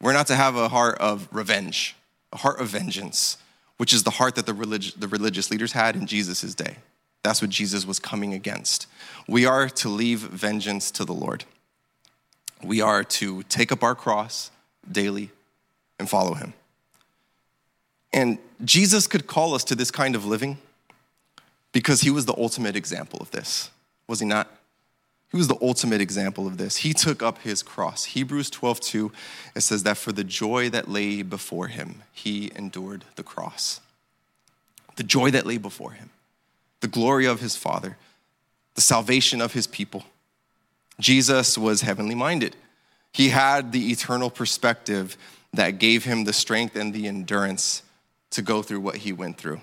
We're 0.00 0.12
not 0.12 0.26
to 0.28 0.36
have 0.36 0.56
a 0.56 0.68
heart 0.68 0.98
of 0.98 1.28
revenge, 1.30 1.94
a 2.32 2.38
heart 2.38 2.60
of 2.60 2.68
vengeance. 2.68 3.38
which 3.82 3.92
is 3.92 4.04
the 4.04 4.10
heart 4.10 4.36
that 4.36 4.46
the, 4.46 4.54
relig- 4.54 4.94
the 4.96 5.08
religious 5.08 5.50
leaders 5.50 5.72
had 5.72 5.96
in 5.96 6.06
Jesus' 6.06 6.54
day. 6.54 6.76
That's 7.24 7.42
what 7.42 7.50
Jesus 7.50 7.84
was 7.84 7.98
coming 7.98 8.32
against. 8.32 8.86
We 9.26 9.44
are 9.44 9.68
to 9.68 9.88
leave 9.88 10.20
vengeance 10.20 10.92
to 10.92 11.04
the 11.04 11.12
Lord. 11.12 11.44
We 12.62 12.80
are 12.80 13.02
to 13.02 13.42
take 13.44 13.72
up 13.72 13.82
our 13.82 13.96
cross 13.96 14.52
daily 14.88 15.30
and 15.98 16.08
follow 16.08 16.34
him. 16.34 16.54
And 18.12 18.38
Jesus 18.64 19.08
could 19.08 19.26
call 19.26 19.52
us 19.52 19.64
to 19.64 19.74
this 19.74 19.90
kind 19.90 20.14
of 20.14 20.24
living 20.24 20.58
because 21.72 22.02
he 22.02 22.10
was 22.10 22.26
the 22.26 22.36
ultimate 22.36 22.76
example 22.76 23.18
of 23.20 23.32
this, 23.32 23.70
was 24.06 24.20
he 24.20 24.26
not? 24.26 24.48
He 25.32 25.38
was 25.38 25.48
the 25.48 25.56
ultimate 25.62 26.02
example 26.02 26.46
of 26.46 26.58
this. 26.58 26.76
He 26.76 26.92
took 26.92 27.22
up 27.22 27.38
his 27.38 27.62
cross. 27.62 28.04
Hebrews 28.04 28.50
12, 28.50 28.80
2, 28.80 29.12
it 29.56 29.62
says 29.62 29.82
that 29.84 29.96
for 29.96 30.12
the 30.12 30.24
joy 30.24 30.68
that 30.68 30.90
lay 30.90 31.22
before 31.22 31.68
him, 31.68 32.02
he 32.12 32.52
endured 32.54 33.06
the 33.16 33.22
cross. 33.22 33.80
The 34.96 35.02
joy 35.02 35.30
that 35.30 35.46
lay 35.46 35.56
before 35.56 35.92
him, 35.92 36.10
the 36.80 36.86
glory 36.88 37.24
of 37.24 37.40
his 37.40 37.56
Father, 37.56 37.96
the 38.74 38.82
salvation 38.82 39.40
of 39.40 39.54
his 39.54 39.66
people. 39.66 40.04
Jesus 41.00 41.56
was 41.56 41.80
heavenly 41.80 42.14
minded. 42.14 42.54
He 43.10 43.30
had 43.30 43.72
the 43.72 43.90
eternal 43.90 44.28
perspective 44.28 45.16
that 45.54 45.78
gave 45.78 46.04
him 46.04 46.24
the 46.24 46.34
strength 46.34 46.76
and 46.76 46.92
the 46.92 47.06
endurance 47.06 47.82
to 48.32 48.42
go 48.42 48.62
through 48.62 48.80
what 48.80 48.96
he 48.96 49.14
went 49.14 49.38
through. 49.38 49.62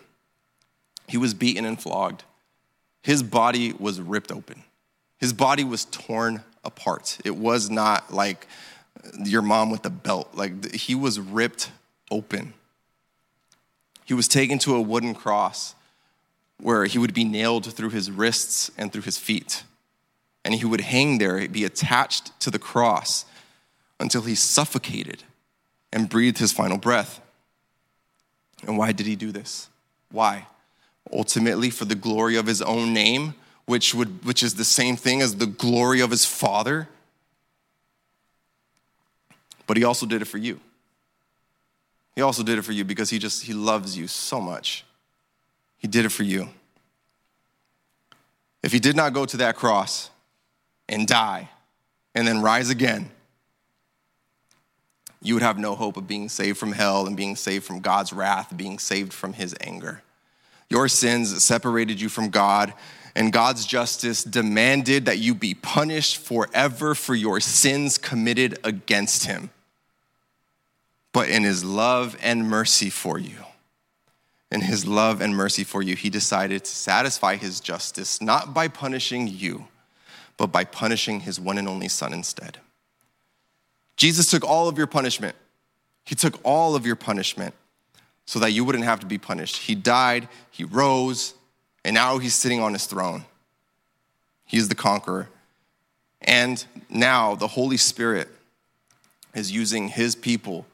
He 1.08 1.18
was 1.18 1.36
beaten 1.36 1.66
and 1.66 1.80
flogged. 1.80 2.24
His 3.04 3.22
body 3.22 3.74
was 3.74 4.02
ripped 4.02 4.32
open. 4.32 4.64
His 5.20 5.34
body 5.34 5.64
was 5.64 5.86
torn 5.86 6.44
apart. 6.64 7.18
It 7.24 7.36
was 7.36 7.70
not 7.70 8.14
like 8.14 8.48
your 9.24 9.42
mom 9.42 9.70
with 9.70 9.84
the 9.84 9.90
belt. 9.90 10.30
Like 10.34 10.74
he 10.74 10.96
was 10.96 11.20
ripped 11.20 11.72
open. 12.10 12.54
He 14.06 14.14
was 14.14 14.28
taken 14.28 14.58
to 14.60 14.76
a 14.76 14.82
wooden 14.82 15.14
cross 15.14 15.76
where 16.60 16.86
he 16.86 16.98
would 16.98 17.14
be 17.14 17.24
nailed 17.24 17.66
through 17.74 17.90
his 17.90 18.10
wrists 18.10 18.72
and 18.78 18.92
through 18.92 19.04
his 19.04 19.18
feet. 19.18 19.64
And 20.44 20.56
he 20.56 20.66
would 20.66 20.82
hang 20.82 21.18
there, 21.18 21.48
be 21.48 21.64
attached 21.64 22.38
to 22.40 22.50
the 22.50 22.60
cross 22.60 23.26
until 24.00 24.22
he 24.22 24.36
suffocated 24.36 25.24
and 25.92 26.10
breathed 26.10 26.38
his 26.38 26.52
final 26.52 26.78
breath. 26.78 27.22
And 28.66 28.78
why 28.78 28.92
did 28.92 29.06
he 29.06 29.16
do 29.16 29.32
this? 29.32 29.70
Why? 30.12 30.48
Ultimately, 31.12 31.70
for 31.70 31.86
the 31.86 31.96
glory 31.96 32.36
of 32.36 32.46
his 32.46 32.62
own 32.62 32.94
name, 32.94 33.36
which, 33.70 33.94
would, 33.94 34.26
which 34.26 34.42
is 34.42 34.56
the 34.56 34.66
same 34.66 34.96
thing 34.96 35.22
as 35.22 35.36
the 35.36 35.46
glory 35.46 36.00
of 36.00 36.10
his 36.10 36.26
Father. 36.26 36.90
But 39.68 39.78
he 39.78 39.84
also 39.84 40.08
did 40.08 40.24
it 40.24 40.26
for 40.26 40.40
you. 40.40 40.60
He 42.16 42.24
also 42.24 42.42
did 42.42 42.58
it 42.58 42.64
for 42.64 42.72
you 42.72 42.84
because 42.84 43.12
he 43.12 43.20
just, 43.20 43.44
he 43.44 43.54
loves 43.54 43.96
you 43.96 44.08
so 44.08 44.42
much. 44.42 44.86
He 45.78 45.88
did 45.88 46.04
it 46.04 46.10
for 46.10 46.24
you. 46.24 46.50
If 48.64 48.72
he 48.72 48.80
did 48.80 48.96
not 48.96 49.14
go 49.14 49.28
to 49.28 49.38
that 49.38 49.56
cross 49.56 50.10
and 50.88 51.08
die 51.08 51.50
and 52.16 52.28
then 52.28 52.42
rise 52.42 52.72
again, 52.72 53.12
you 55.22 55.36
would 55.36 55.44
have 55.44 55.60
no 55.60 55.76
hope 55.76 55.96
of 55.96 56.08
being 56.08 56.28
saved 56.28 56.58
from 56.58 56.72
hell 56.72 57.06
and 57.06 57.16
being 57.16 57.36
saved 57.36 57.66
from 57.66 57.82
God's 57.82 58.14
wrath, 58.14 58.52
being 58.58 58.80
saved 58.80 59.14
from 59.14 59.34
his 59.34 59.56
anger. 59.62 60.02
Your 60.72 60.88
sins 60.88 61.44
separated 61.44 62.02
you 62.02 62.10
from 62.10 62.30
God, 62.30 62.74
and 63.16 63.34
God's 63.34 63.66
justice 63.66 64.24
demanded 64.24 65.06
that 65.06 65.20
you 65.20 65.34
be 65.34 65.54
punished 65.54 66.18
forever 66.18 66.96
for 66.96 67.16
your 67.16 67.40
sins 67.40 67.98
committed 67.98 68.58
against 68.64 69.26
him. 69.26 69.50
But 71.12 71.30
in 71.30 71.44
his 71.44 71.64
love 71.64 72.18
and 72.22 72.48
mercy 72.48 72.90
for 72.90 73.18
you, 73.18 73.38
in 74.52 74.62
his 74.62 74.86
love 74.86 75.22
and 75.22 75.36
mercy 75.36 75.64
for 75.64 75.82
you, 75.82 75.96
he 75.96 76.10
decided 76.10 76.64
to 76.66 76.72
satisfy 76.72 77.36
his 77.36 77.60
justice 77.60 78.22
not 78.22 78.54
by 78.54 78.68
punishing 78.68 79.28
you, 79.28 79.68
but 80.38 80.48
by 80.48 80.64
punishing 80.64 81.22
his 81.22 81.40
one 81.40 81.58
and 81.58 81.68
only 81.68 81.88
son 81.88 82.14
instead. 82.14 82.60
Jesus 83.98 84.32
took 84.32 84.44
all 84.44 84.68
of 84.68 84.78
your 84.78 84.88
punishment. 84.88 85.36
He 86.06 86.16
took 86.16 86.40
all 86.44 86.76
of 86.76 86.86
your 86.86 86.96
punishment 86.96 87.54
so 88.26 88.40
that 88.40 88.52
you 88.52 88.64
wouldn't 88.64 88.86
have 88.86 89.00
to 89.02 89.06
be 89.06 89.18
punished. 89.18 89.58
He 89.58 89.76
died, 89.76 90.30
he 90.52 90.64
rose, 90.64 91.34
and 91.84 91.94
now 91.94 92.18
he's 92.18 92.36
sitting 92.36 92.60
on 92.60 92.74
his 92.74 92.86
throne. 92.86 93.26
He's 94.46 94.68
the 94.68 94.76
conqueror. 94.76 95.30
And 96.22 96.64
now 96.90 97.36
the 97.36 97.48
Holy 97.48 97.78
Spirit 97.78 98.28
is 99.34 99.52
using 99.52 99.88
his 99.88 100.16
people 100.16 100.66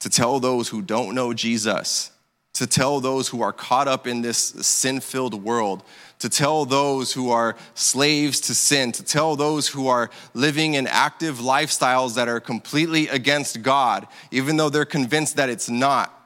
to 0.00 0.08
tell 0.08 0.40
those 0.40 0.68
who 0.68 0.82
don't 0.82 1.14
know 1.14 1.32
Jesus, 1.32 2.10
to 2.54 2.66
tell 2.66 3.00
those 3.00 3.28
who 3.28 3.42
are 3.42 3.52
caught 3.52 3.86
up 3.86 4.06
in 4.06 4.22
this 4.22 4.38
sin 4.38 5.00
filled 5.00 5.34
world, 5.34 5.82
to 6.18 6.28
tell 6.28 6.64
those 6.64 7.12
who 7.12 7.30
are 7.30 7.54
slaves 7.74 8.40
to 8.40 8.54
sin, 8.54 8.92
to 8.92 9.04
tell 9.04 9.36
those 9.36 9.68
who 9.68 9.88
are 9.88 10.10
living 10.34 10.74
in 10.74 10.86
active 10.86 11.38
lifestyles 11.38 12.14
that 12.14 12.28
are 12.28 12.40
completely 12.40 13.08
against 13.08 13.62
God, 13.62 14.06
even 14.30 14.56
though 14.56 14.70
they're 14.70 14.84
convinced 14.84 15.36
that 15.36 15.48
it's 15.48 15.68
not. 15.68 16.16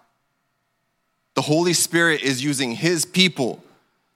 The 1.35 1.43
Holy 1.43 1.73
Spirit 1.73 2.23
is 2.23 2.43
using 2.43 2.73
His 2.73 3.05
people 3.05 3.63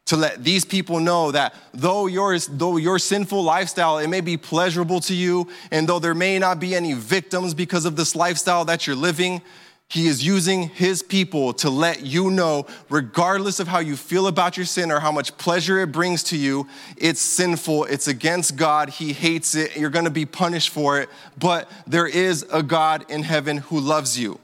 to 0.08 0.16
let 0.16 0.42
these 0.42 0.64
people 0.64 1.00
know 1.00 1.30
that 1.32 1.54
though 1.74 2.06
your, 2.06 2.38
though 2.38 2.78
your 2.78 2.98
sinful 2.98 3.42
lifestyle, 3.42 3.98
it 3.98 4.08
may 4.08 4.22
be 4.22 4.38
pleasurable 4.38 5.00
to 5.00 5.14
you, 5.14 5.46
and 5.70 5.86
though 5.86 5.98
there 5.98 6.14
may 6.14 6.38
not 6.38 6.58
be 6.58 6.74
any 6.74 6.94
victims 6.94 7.52
because 7.52 7.84
of 7.84 7.94
this 7.94 8.16
lifestyle 8.16 8.64
that 8.64 8.86
you're 8.86 8.96
living, 8.96 9.42
he 9.90 10.06
is 10.06 10.24
using 10.24 10.70
his 10.70 11.02
people 11.02 11.52
to 11.54 11.68
let 11.68 12.06
you 12.06 12.30
know, 12.30 12.66
regardless 12.88 13.60
of 13.60 13.68
how 13.68 13.80
you 13.80 13.96
feel 13.96 14.26
about 14.28 14.56
your 14.56 14.64
sin 14.64 14.90
or 14.90 14.98
how 14.98 15.12
much 15.12 15.36
pleasure 15.36 15.78
it 15.80 15.92
brings 15.92 16.22
to 16.24 16.38
you, 16.38 16.66
it's 16.96 17.20
sinful, 17.20 17.84
it's 17.84 18.08
against 18.08 18.56
God, 18.56 18.88
he 18.88 19.12
hates 19.12 19.54
it, 19.54 19.76
you're 19.76 19.90
gonna 19.90 20.08
be 20.08 20.24
punished 20.24 20.70
for 20.70 20.98
it, 21.00 21.10
but 21.38 21.70
there 21.86 22.06
is 22.06 22.46
a 22.50 22.62
God 22.62 23.04
in 23.10 23.24
heaven 23.24 23.58
who 23.58 23.78
loves 23.78 24.18
you. 24.18 24.40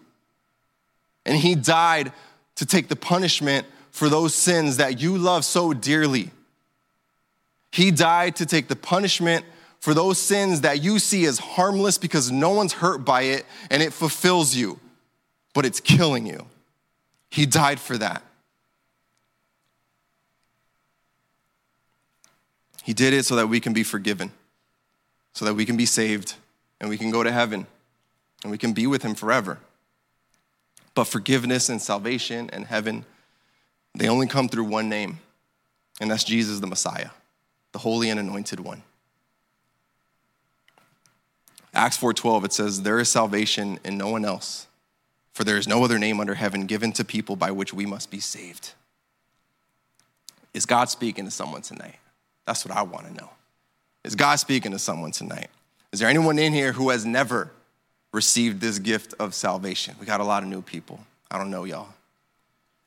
And 1.25 1.39
he 1.39 1.55
died 1.55 2.13
to 2.57 2.67
take 2.67 2.89
the 2.89 2.97
punishment 2.97 3.67
for 3.95 4.11
those 4.11 4.35
sins 4.35 4.77
that 4.77 5.01
you 5.01 5.17
love 5.17 5.45
so 5.45 5.73
dearly. 5.73 6.31
He 7.73 7.91
died 7.91 8.37
to 8.37 8.45
take 8.47 8.69
the 8.69 8.77
punishment 8.77 9.47
for 9.81 9.95
those 9.95 10.19
sins 10.19 10.61
that 10.61 10.83
you 10.83 10.99
see 10.99 11.25
as 11.25 11.39
harmless 11.39 11.97
because 11.97 12.31
no 12.31 12.51
one's 12.51 12.75
hurt 12.75 13.05
by 13.05 13.23
it 13.23 13.47
and 13.71 13.83
it 13.83 13.95
fulfills 13.95 14.55
you 14.55 14.79
but 15.55 15.65
it's 15.65 15.81
killing 15.81 16.27
you. 16.27 16.45
He 17.31 17.47
died 17.47 17.81
for 17.81 17.97
that. 17.97 18.23
He 22.83 22.93
did 22.93 23.15
it 23.15 23.25
so 23.25 23.37
that 23.37 23.47
we 23.47 23.61
can 23.61 23.73
be 23.73 23.83
forgiven, 23.83 24.31
so 25.33 25.47
that 25.47 25.55
we 25.55 25.65
can 25.65 25.79
be 25.79 25.87
saved, 25.87 26.35
and 26.81 26.91
we 26.91 26.99
can 26.99 27.11
go 27.11 27.23
to 27.23 27.33
heaven, 27.33 27.67
and 28.43 28.53
we 28.53 28.59
can 28.59 28.75
be 28.75 28.87
with 28.87 29.03
Him 29.03 29.15
forever. 29.15 29.59
But 30.95 31.05
forgiveness 31.05 31.71
and 31.71 31.81
salvation 31.81 32.51
and 32.53 32.67
heaven, 32.67 33.07
they 33.95 34.09
only 34.09 34.27
come 34.27 34.49
through 34.49 34.65
one 34.65 34.89
name, 34.89 35.21
and 36.01 36.11
that's 36.11 36.25
Jesus 36.25 36.61
the 36.61 36.67
Messiah, 36.67 37.11
the 37.73 37.79
holy 37.79 38.11
and 38.11 38.19
anointed 38.19 38.61
one. 38.61 38.83
Acts 41.73 41.97
4:12 41.99 42.45
it 42.45 42.53
says 42.53 42.83
there 42.83 42.99
is 43.01 43.09
salvation 43.09 43.81
in 43.85 43.99
no 43.99 44.09
one 44.09 44.25
else 44.25 44.69
for 45.35 45.43
there 45.43 45.59
is 45.59 45.69
no 45.69 45.85
other 45.85 45.99
name 45.99 46.21
under 46.21 46.35
heaven 46.35 46.65
given 46.65 46.93
to 46.93 47.05
people 47.05 47.35
by 47.35 47.51
which 47.51 47.75
we 47.75 47.85
must 47.85 48.11
be 48.11 48.21
saved. 48.21 48.73
Is 50.55 50.65
God 50.65 50.89
speaking 50.89 51.25
to 51.25 51.31
someone 51.31 51.63
tonight? 51.63 51.97
That's 52.47 52.65
what 52.65 52.75
I 52.77 52.83
want 52.83 53.07
to 53.09 53.13
know. 53.13 53.31
Is 54.05 54.15
God 54.15 54.37
speaking 54.37 54.71
to 54.71 54.79
someone 54.79 55.11
tonight? 55.11 55.49
Is 55.93 55.99
there 55.99 56.09
anyone 56.09 56.39
in 56.39 56.53
here 56.53 56.73
who 56.73 56.91
has 56.91 57.05
never 57.05 57.51
received 58.13 58.61
this 58.61 58.79
gift 58.79 59.15
of 59.19 59.35
salvation? 59.35 59.97
We 59.99 60.07
got 60.07 60.21
a 60.21 60.25
lot 60.25 60.45
of 60.45 60.49
new 60.49 60.63
people. 60.63 61.01
I 61.31 61.39
don't 61.39 61.51
know 61.51 61.65
y'all. 61.65 61.89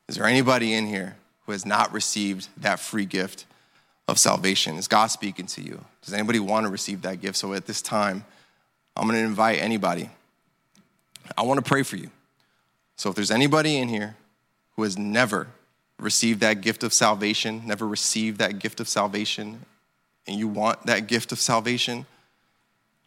Is 0.08 0.16
there 0.16 0.26
anybody 0.26 0.72
in 0.72 0.86
here 0.86 1.16
who 1.44 1.52
has 1.52 1.66
not 1.66 1.92
received 1.92 2.48
that 2.56 2.80
free 2.80 3.04
gift 3.04 3.44
of 4.06 4.18
salvation? 4.18 4.76
Is 4.76 4.88
God 4.88 5.08
speaking 5.08 5.46
to 5.46 5.62
you? 5.62 5.84
Does 6.02 6.14
anybody 6.14 6.40
want 6.40 6.64
to 6.64 6.70
receive 6.70 7.02
that 7.02 7.20
gift? 7.20 7.36
So 7.36 7.52
at 7.52 7.66
this 7.66 7.82
time, 7.82 8.24
I'm 8.96 9.06
going 9.06 9.20
to 9.20 9.24
invite 9.24 9.58
anybody. 9.60 10.10
I 11.36 11.42
want 11.42 11.58
to 11.58 11.68
pray 11.68 11.82
for 11.82 11.96
you. 11.96 12.10
So 12.96 13.10
if 13.10 13.14
there's 13.14 13.30
anybody 13.30 13.76
in 13.76 13.88
here 13.88 14.16
who 14.76 14.82
has 14.82 14.96
never 14.96 15.48
received 15.98 16.40
that 16.40 16.62
gift 16.62 16.82
of 16.82 16.92
salvation, 16.92 17.62
never 17.66 17.86
received 17.86 18.38
that 18.38 18.58
gift 18.58 18.80
of 18.80 18.88
salvation, 18.88 19.60
and 20.26 20.38
you 20.38 20.48
want 20.48 20.86
that 20.86 21.06
gift 21.06 21.32
of 21.32 21.38
salvation, 21.38 22.06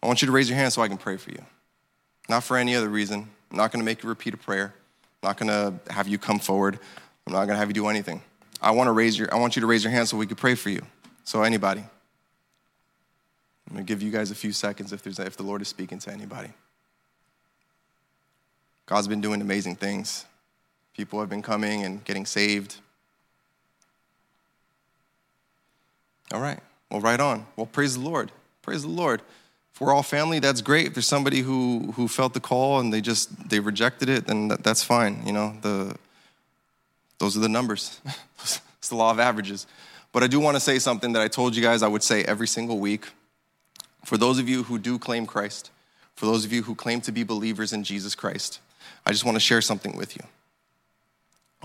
I 0.04 0.08
want 0.08 0.22
you 0.22 0.28
to 0.28 0.32
raise 0.32 0.50
your 0.50 0.58
hand 0.58 0.74
so 0.74 0.82
I 0.82 0.88
can 0.88 0.98
pray 0.98 1.18
for 1.18 1.32
you. 1.32 1.44
Not 2.30 2.44
for 2.44 2.58
any 2.58 2.76
other 2.76 2.90
reason. 2.90 3.30
I'm 3.52 3.58
not 3.58 3.72
going 3.72 3.80
to 3.80 3.86
make 3.86 4.04
you 4.04 4.10
repeat 4.10 4.34
a 4.34 4.38
prayer. 4.38 4.74
I'm 5.24 5.30
not 5.30 5.38
to 5.50 5.94
have 5.94 6.08
you 6.08 6.18
come 6.18 6.40
forward. 6.40 6.80
I'm 7.28 7.34
not 7.34 7.46
to 7.48 7.56
have 7.56 7.70
you 7.70 7.74
do 7.74 7.88
anything. 7.88 8.22
I 8.62 8.72
want 8.72 8.88
to 8.88 8.92
raise 8.92 9.18
your 9.18 9.34
I 9.34 9.38
want 9.38 9.56
you 9.56 9.62
to 9.62 9.68
raise 9.68 9.84
your 9.84 9.92
hand 9.92 10.08
so 10.08 10.18
we 10.18 10.26
can 10.26 10.36
pray 10.36 10.56
for 10.56 10.70
you. 10.70 10.82
So 11.24 11.44
anybody. 11.44 11.82
I'm 11.82 13.76
to 13.78 13.84
give 13.84 14.02
you 14.02 14.12
guys 14.12 14.32
a 14.32 14.36
few 14.36 14.52
seconds 14.52 14.92
if 14.92 15.02
there's 15.04 15.20
if 15.20 15.38
the 15.38 15.44
Lord 15.44 15.62
is 15.62 15.68
speaking 15.68 16.00
to 16.00 16.12
anybody. 16.12 16.50
God's 18.86 19.08
been 19.08 19.22
doing 19.22 19.42
amazing 19.42 19.76
things. 19.78 20.26
People 20.96 21.20
have 21.20 21.30
been 21.30 21.42
coming 21.42 21.84
and 21.84 22.04
getting 22.04 22.26
saved. 22.26 22.78
All 26.34 26.42
right. 26.42 26.60
Well, 26.90 27.00
right 27.00 27.20
on. 27.20 27.46
Well, 27.56 27.66
praise 27.66 27.94
the 27.94 28.02
Lord. 28.02 28.32
Praise 28.62 28.82
the 28.82 28.90
Lord. 28.90 29.22
We're 29.82 29.96
all 29.96 30.04
family, 30.04 30.38
that's 30.38 30.62
great. 30.62 30.86
If 30.86 30.94
there's 30.94 31.08
somebody 31.08 31.39
who 31.39 31.91
who 31.96 32.08
felt 32.08 32.36
the 32.36 32.39
call 32.39 32.80
and 32.80 32.94
they 32.94 33.02
just 33.02 33.50
they 33.50 33.60
rejected 33.60 34.10
it, 34.10 34.28
then 34.28 34.50
that, 34.50 34.63
that's 34.63 34.84
fine. 34.84 35.24
You 35.26 35.34
know, 35.34 35.56
the 35.62 35.96
those 37.17 37.36
are 37.36 37.39
the 37.39 37.50
numbers. 37.50 38.00
it's 38.78 38.89
the 38.89 38.96
law 38.96 39.10
of 39.10 39.20
averages. 39.20 39.65
But 40.12 40.22
I 40.22 40.28
do 40.28 40.39
want 40.39 40.56
to 40.56 40.60
say 40.60 40.78
something 40.78 41.13
that 41.13 41.24
I 41.24 41.28
told 41.28 41.56
you 41.56 41.63
guys 41.63 41.82
I 41.82 41.88
would 41.88 42.04
say 42.04 42.24
every 42.24 42.48
single 42.48 42.78
week. 42.78 43.08
For 44.06 44.17
those 44.17 44.38
of 44.38 44.48
you 44.48 44.62
who 44.62 44.78
do 44.78 45.00
claim 45.00 45.26
Christ, 45.26 45.72
for 46.13 46.28
those 46.28 46.46
of 46.46 46.54
you 46.54 46.62
who 46.62 46.76
claim 46.76 47.02
to 47.02 47.12
be 47.12 47.24
believers 47.24 47.74
in 47.74 47.84
Jesus 47.84 48.13
Christ, 48.13 48.60
I 49.08 49.12
just 49.12 49.26
want 49.26 49.36
to 49.36 49.39
share 49.39 49.62
something 49.62 49.98
with 49.98 50.15
you. 50.15 50.22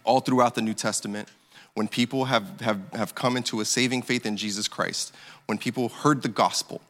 All 0.04 0.20
throughout 0.20 0.54
the 0.54 0.62
New 0.62 0.72
Testament, 0.72 1.28
when 1.74 1.86
people 1.86 2.24
have, 2.24 2.62
have, 2.62 2.80
have 2.94 3.14
come 3.14 3.36
into 3.36 3.60
a 3.60 3.66
saving 3.66 4.00
faith 4.00 4.24
in 4.24 4.38
Jesus 4.38 4.68
Christ, 4.68 5.14
when 5.44 5.58
people 5.58 5.90
heard 5.90 6.22
the 6.22 6.30
gospel, 6.30 6.80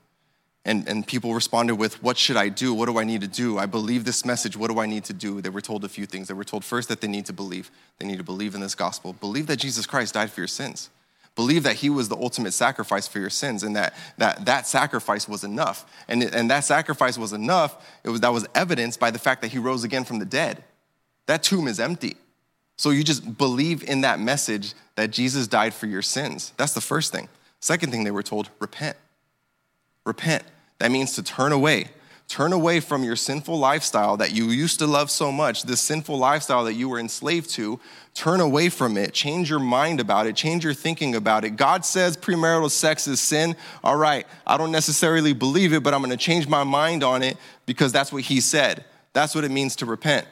and, 0.67 0.87
and 0.89 1.07
people 1.07 1.33
responded 1.33 1.77
with, 1.77 2.03
What 2.03 2.19
should 2.19 2.37
I 2.37 2.49
do? 2.49 2.75
What 2.75 2.87
do 2.87 2.99
I 2.99 3.05
need 3.05 3.21
to 3.21 3.29
do? 3.29 3.57
I 3.57 3.67
believe 3.67 4.05
this 4.05 4.25
message. 4.25 4.57
What 4.57 4.69
do 4.69 4.81
I 4.81 4.87
need 4.87 5.05
to 5.05 5.13
do? 5.13 5.41
They 5.41 5.49
were 5.49 5.61
told 5.61 5.85
a 5.85 5.89
few 5.89 6.07
things. 6.07 6.27
They 6.27 6.35
were 6.35 6.45
told 6.45 6.65
first 6.65 6.89
that 6.89 7.01
they 7.01 7.07
need 7.07 7.25
to 7.27 7.33
believe. 7.33 7.71
They 7.99 8.07
need 8.07 8.19
to 8.19 8.25
believe 8.25 8.55
in 8.57 8.61
this 8.61 8.75
gospel. 8.75 9.13
Believe 9.13 9.47
that 9.47 9.59
Jesus 9.59 9.87
Christ 9.87 10.15
died 10.15 10.31
for 10.31 10.41
your 10.41 10.49
sins. 10.49 10.91
Believe 11.37 11.63
that 11.63 11.77
he 11.77 11.89
was 11.89 12.09
the 12.09 12.17
ultimate 12.17 12.53
sacrifice 12.53 13.07
for 13.07 13.21
your 13.21 13.31
sins 13.31 13.63
and 13.63 13.77
that 13.77 13.95
that, 14.19 14.45
that 14.47 14.67
sacrifice 14.67 15.29
was 15.29 15.45
enough. 15.45 15.87
And, 16.09 16.23
and 16.23 16.51
that 16.51 16.65
sacrifice 16.65 17.17
was 17.17 17.33
enough, 17.33 17.87
it 18.03 18.09
was, 18.09 18.21
that 18.23 18.33
was 18.33 18.49
evidenced 18.55 18.99
by 18.99 19.13
the 19.13 19.21
fact 19.21 19.43
that 19.43 19.53
he 19.53 19.59
rose 19.59 19.85
again 19.85 20.05
from 20.05 20.19
the 20.19 20.25
dead. 20.25 20.65
That 21.27 21.45
tomb 21.45 21.69
is 21.69 21.79
empty. 21.79 22.17
So 22.77 22.91
you 22.91 23.05
just 23.05 23.39
believe 23.39 23.85
in 23.89 24.01
that 24.01 24.19
message 24.19 24.75
that 24.97 25.13
Jesus 25.13 25.47
died 25.47 25.75
for 25.75 25.87
your 25.87 26.03
sins. 26.03 26.53
That's 26.57 26.75
the 26.75 26.81
first 26.81 27.13
thing. 27.13 27.29
Second 27.61 27.93
thing 27.93 28.03
they 28.03 28.11
were 28.11 28.25
told 28.25 28.51
repent. 28.59 28.97
Repent. 30.05 30.43
That 30.79 30.91
means 30.91 31.13
to 31.15 31.23
turn 31.23 31.53
away. 31.53 31.89
Turn 32.29 32.53
away 32.53 32.81
from 32.81 33.05
your 33.05 33.15
sinful 33.15 33.57
lifestyle 33.57 34.17
that 34.17 34.33
you 34.33 34.47
used 34.51 34.81
to 34.81 34.87
love 34.87 35.13
so 35.13 35.31
much, 35.31 35.63
this 35.63 35.81
sinful 35.81 36.19
lifestyle 36.19 36.65
that 36.65 36.75
you 36.75 36.89
were 36.89 36.99
enslaved 36.99 37.51
to. 37.51 37.79
Turn 38.15 38.41
away 38.41 38.69
from 38.69 38.97
it. 38.97 39.13
Change 39.13 39.49
your 39.49 39.61
mind 39.61 40.01
about 40.01 40.27
it. 40.27 40.35
Change 40.35 40.65
your 40.65 40.75
thinking 40.75 41.15
about 41.15 41.45
it. 41.45 41.51
God 41.51 41.85
says 41.85 42.17
premarital 42.17 42.71
sex 42.71 43.07
is 43.07 43.21
sin. 43.21 43.55
All 43.85 43.97
right, 43.97 44.27
I 44.45 44.57
don't 44.57 44.73
necessarily 44.73 45.35
believe 45.35 45.73
it, 45.73 45.85
but 45.85 45.95
I'm 45.95 46.01
going 46.01 46.11
to 46.11 46.17
change 46.17 46.49
my 46.49 46.65
mind 46.65 47.05
on 47.05 47.23
it 47.23 47.37
because 47.65 47.93
that's 47.93 48.13
what 48.13 48.23
He 48.23 48.41
said. 48.41 48.85
That's 49.13 49.35
what 49.35 49.45
it 49.45 49.51
means 49.53 49.77
to 49.77 49.87
repent. 49.87 50.27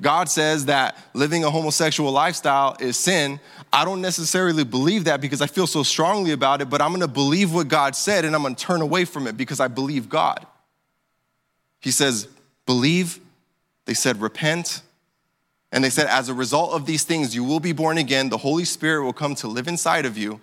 God 0.00 0.28
says 0.28 0.66
that 0.66 0.96
living 1.14 1.44
a 1.44 1.50
homosexual 1.50 2.10
lifestyle 2.12 2.76
is 2.80 2.96
sin. 2.96 3.40
I 3.72 3.84
don't 3.84 4.00
necessarily 4.00 4.64
believe 4.64 5.04
that 5.04 5.20
because 5.20 5.40
I 5.40 5.46
feel 5.46 5.66
so 5.66 5.82
strongly 5.82 6.32
about 6.32 6.60
it, 6.60 6.70
but 6.70 6.80
I'm 6.80 6.92
gonna 6.92 7.08
believe 7.08 7.52
what 7.54 7.68
God 7.68 7.94
said 7.94 8.24
and 8.24 8.34
I'm 8.34 8.42
gonna 8.42 8.54
turn 8.54 8.80
away 8.80 9.04
from 9.04 9.26
it 9.26 9.36
because 9.36 9.60
I 9.60 9.68
believe 9.68 10.08
God. 10.08 10.46
He 11.80 11.90
says, 11.90 12.28
believe. 12.66 13.20
They 13.86 13.94
said, 13.94 14.20
repent. 14.20 14.82
And 15.72 15.84
they 15.84 15.90
said, 15.90 16.06
as 16.08 16.28
a 16.28 16.34
result 16.34 16.72
of 16.72 16.84
these 16.84 17.04
things, 17.04 17.34
you 17.34 17.44
will 17.44 17.60
be 17.60 17.72
born 17.72 17.98
again. 17.98 18.28
The 18.28 18.38
Holy 18.38 18.64
Spirit 18.64 19.04
will 19.04 19.12
come 19.12 19.34
to 19.36 19.48
live 19.48 19.68
inside 19.68 20.04
of 20.04 20.18
you. 20.18 20.40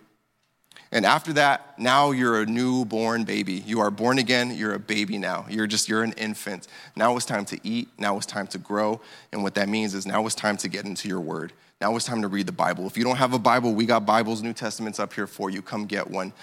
And 0.91 1.05
after 1.05 1.33
that, 1.33 1.77
now 1.77 2.11
you're 2.11 2.41
a 2.41 2.45
newborn 2.45 3.25
baby. 3.25 3.53
You 3.53 3.81
are 3.81 3.91
born 3.91 4.19
again, 4.19 4.55
you're 4.55 4.73
a 4.73 4.79
baby 4.79 5.17
now. 5.17 5.45
You're 5.49 5.67
just, 5.67 5.89
you're 5.89 6.03
an 6.03 6.13
infant. 6.13 6.67
Now 6.95 7.15
it's 7.17 7.25
time 7.25 7.45
to 7.45 7.59
eat, 7.63 7.89
now 7.97 8.17
it's 8.17 8.25
time 8.25 8.47
to 8.47 8.57
grow. 8.57 9.01
And 9.31 9.43
what 9.43 9.55
that 9.55 9.67
means 9.67 9.93
is 9.93 10.05
now 10.05 10.25
it's 10.25 10.35
time 10.35 10.57
to 10.57 10.69
get 10.69 10.85
into 10.85 11.09
your 11.09 11.19
word. 11.19 11.53
Now 11.81 11.95
it's 11.95 12.05
time 12.05 12.21
to 12.21 12.27
read 12.27 12.47
the 12.47 12.53
Bible. 12.53 12.87
If 12.87 12.97
you 12.97 13.03
don't 13.03 13.17
have 13.17 13.33
a 13.33 13.39
Bible, 13.39 13.73
we 13.73 13.85
got 13.85 14.05
Bibles, 14.05 14.41
New 14.41 14.53
Testaments 14.53 14.99
up 14.99 15.13
here 15.13 15.27
for 15.27 15.49
you. 15.49 15.61
Come 15.61 15.85
get 15.85 16.09
one. 16.09 16.33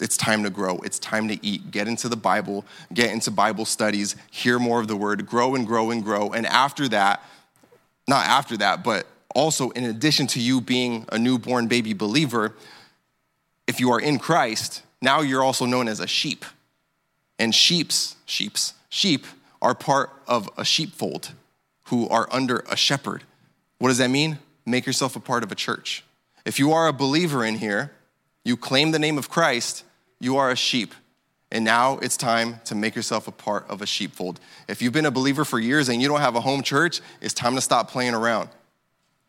It's 0.00 0.16
time 0.16 0.42
to 0.44 0.50
grow. 0.50 0.78
It's 0.78 0.98
time 0.98 1.28
to 1.28 1.44
eat. 1.44 1.70
Get 1.70 1.88
into 1.88 2.08
the 2.08 2.16
Bible, 2.16 2.64
get 2.92 3.10
into 3.10 3.30
Bible 3.30 3.64
studies, 3.64 4.16
hear 4.30 4.58
more 4.58 4.80
of 4.80 4.88
the 4.88 4.96
word, 4.96 5.26
grow 5.26 5.54
and 5.54 5.66
grow 5.66 5.90
and 5.90 6.04
grow. 6.04 6.30
And 6.32 6.46
after 6.46 6.88
that, 6.88 7.22
not 8.06 8.26
after 8.26 8.56
that, 8.58 8.84
but 8.84 9.06
also 9.34 9.70
in 9.70 9.84
addition 9.84 10.26
to 10.28 10.40
you 10.40 10.60
being 10.60 11.04
a 11.10 11.18
newborn 11.18 11.66
baby 11.66 11.92
believer, 11.92 12.54
if 13.68 13.78
you 13.78 13.92
are 13.92 14.00
in 14.00 14.18
Christ, 14.18 14.82
now 15.00 15.20
you're 15.20 15.44
also 15.44 15.66
known 15.66 15.86
as 15.86 16.00
a 16.00 16.06
sheep. 16.06 16.44
And 17.38 17.54
sheep's, 17.54 18.16
sheep's, 18.24 18.72
sheep 18.88 19.26
are 19.60 19.74
part 19.74 20.10
of 20.26 20.48
a 20.56 20.64
sheepfold 20.64 21.32
who 21.84 22.08
are 22.08 22.28
under 22.32 22.64
a 22.70 22.76
shepherd. 22.76 23.22
What 23.78 23.90
does 23.90 23.98
that 23.98 24.10
mean? 24.10 24.38
Make 24.66 24.86
yourself 24.86 25.14
a 25.14 25.20
part 25.20 25.44
of 25.44 25.52
a 25.52 25.54
church. 25.54 26.02
If 26.44 26.58
you 26.58 26.72
are 26.72 26.88
a 26.88 26.92
believer 26.92 27.44
in 27.44 27.56
here, 27.56 27.92
you 28.42 28.56
claim 28.56 28.90
the 28.90 28.98
name 28.98 29.18
of 29.18 29.28
Christ, 29.28 29.84
you 30.18 30.38
are 30.38 30.50
a 30.50 30.56
sheep. 30.56 30.94
And 31.52 31.64
now 31.64 31.98
it's 31.98 32.16
time 32.16 32.60
to 32.64 32.74
make 32.74 32.94
yourself 32.96 33.28
a 33.28 33.32
part 33.32 33.68
of 33.68 33.82
a 33.82 33.86
sheepfold. 33.86 34.40
If 34.66 34.80
you've 34.80 34.92
been 34.92 35.06
a 35.06 35.10
believer 35.10 35.44
for 35.44 35.58
years 35.58 35.88
and 35.88 36.00
you 36.00 36.08
don't 36.08 36.20
have 36.20 36.36
a 36.36 36.40
home 36.40 36.62
church, 36.62 37.00
it's 37.20 37.34
time 37.34 37.54
to 37.54 37.60
stop 37.60 37.90
playing 37.90 38.14
around. 38.14 38.48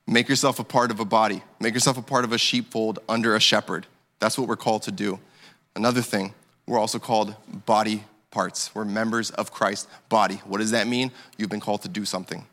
Make 0.08 0.30
yourself 0.30 0.60
a 0.60 0.64
part 0.64 0.92
of 0.92 1.00
a 1.00 1.06
body, 1.06 1.44
make 1.60 1.74
yourself 1.74 1.98
a 1.98 2.02
part 2.02 2.24
of 2.24 2.32
a 2.32 2.38
sheepfold 2.38 3.00
under 3.08 3.36
a 3.36 3.40
shepherd. 3.40 3.86
That's 4.20 4.38
what 4.38 4.48
we're 4.48 4.56
called 4.56 4.84
to 4.84 4.92
do. 4.92 5.20
Another 5.76 6.02
thing, 6.02 6.34
we're 6.68 6.80
also 6.80 7.00
called 7.00 7.36
body 7.66 8.04
parts. 8.32 8.74
We're 8.76 8.86
members 8.86 9.32
of 9.32 9.52
Christ's 9.52 9.88
body. 10.10 10.36
What 10.46 10.60
does 10.60 10.72
that 10.72 10.88
mean? 10.88 11.12
You've 11.38 11.50
been 11.50 11.60
called 11.60 11.82
to 11.84 11.90
do 11.90 12.06
something. 12.06 12.46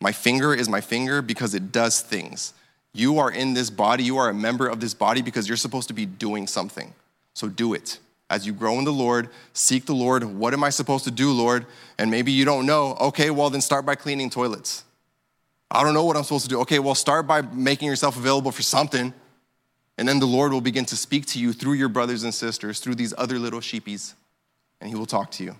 My 0.00 0.12
finger 0.12 0.54
is 0.54 0.68
my 0.68 0.80
finger 0.80 1.22
because 1.22 1.54
it 1.54 1.72
does 1.72 2.00
things. 2.00 2.54
You 2.92 3.18
are 3.18 3.30
in 3.30 3.54
this 3.54 3.70
body, 3.70 4.02
you 4.02 4.16
are 4.16 4.30
a 4.30 4.34
member 4.34 4.66
of 4.66 4.80
this 4.80 4.94
body 4.94 5.22
because 5.22 5.46
you're 5.46 5.56
supposed 5.56 5.88
to 5.88 5.94
be 5.94 6.06
doing 6.06 6.46
something. 6.46 6.92
So 7.34 7.48
do 7.48 7.74
it. 7.74 7.98
As 8.28 8.46
you 8.46 8.52
grow 8.52 8.78
in 8.78 8.84
the 8.84 8.92
Lord, 8.92 9.28
seek 9.52 9.86
the 9.86 9.94
Lord. 9.94 10.24
What 10.24 10.54
am 10.54 10.64
I 10.64 10.70
supposed 10.70 11.04
to 11.04 11.10
do, 11.10 11.32
Lord? 11.32 11.66
And 11.98 12.10
maybe 12.10 12.32
you 12.32 12.44
don't 12.44 12.64
know. 12.64 12.96
Okay, 13.00 13.30
well, 13.30 13.50
then 13.50 13.60
start 13.60 13.84
by 13.84 13.94
cleaning 13.94 14.30
toilets. 14.30 14.84
I 15.70 15.82
don't 15.84 15.94
know 15.94 16.04
what 16.04 16.16
I'm 16.16 16.22
supposed 16.24 16.44
to 16.44 16.48
do. 16.48 16.60
Okay, 16.60 16.78
well, 16.78 16.94
start 16.94 17.26
by 17.26 17.42
making 17.42 17.88
yourself 17.88 18.16
available 18.16 18.50
for 18.50 18.62
something. 18.62 19.12
And 20.00 20.08
then 20.08 20.18
the 20.18 20.26
Lord 20.26 20.50
will 20.50 20.62
begin 20.62 20.86
to 20.86 20.96
speak 20.96 21.26
to 21.26 21.38
you 21.38 21.52
through 21.52 21.74
your 21.74 21.90
brothers 21.90 22.24
and 22.24 22.32
sisters, 22.32 22.80
through 22.80 22.94
these 22.94 23.12
other 23.18 23.38
little 23.38 23.60
sheepies, 23.60 24.14
and 24.80 24.88
He 24.88 24.96
will 24.96 25.04
talk 25.04 25.30
to 25.32 25.44
you. 25.44 25.56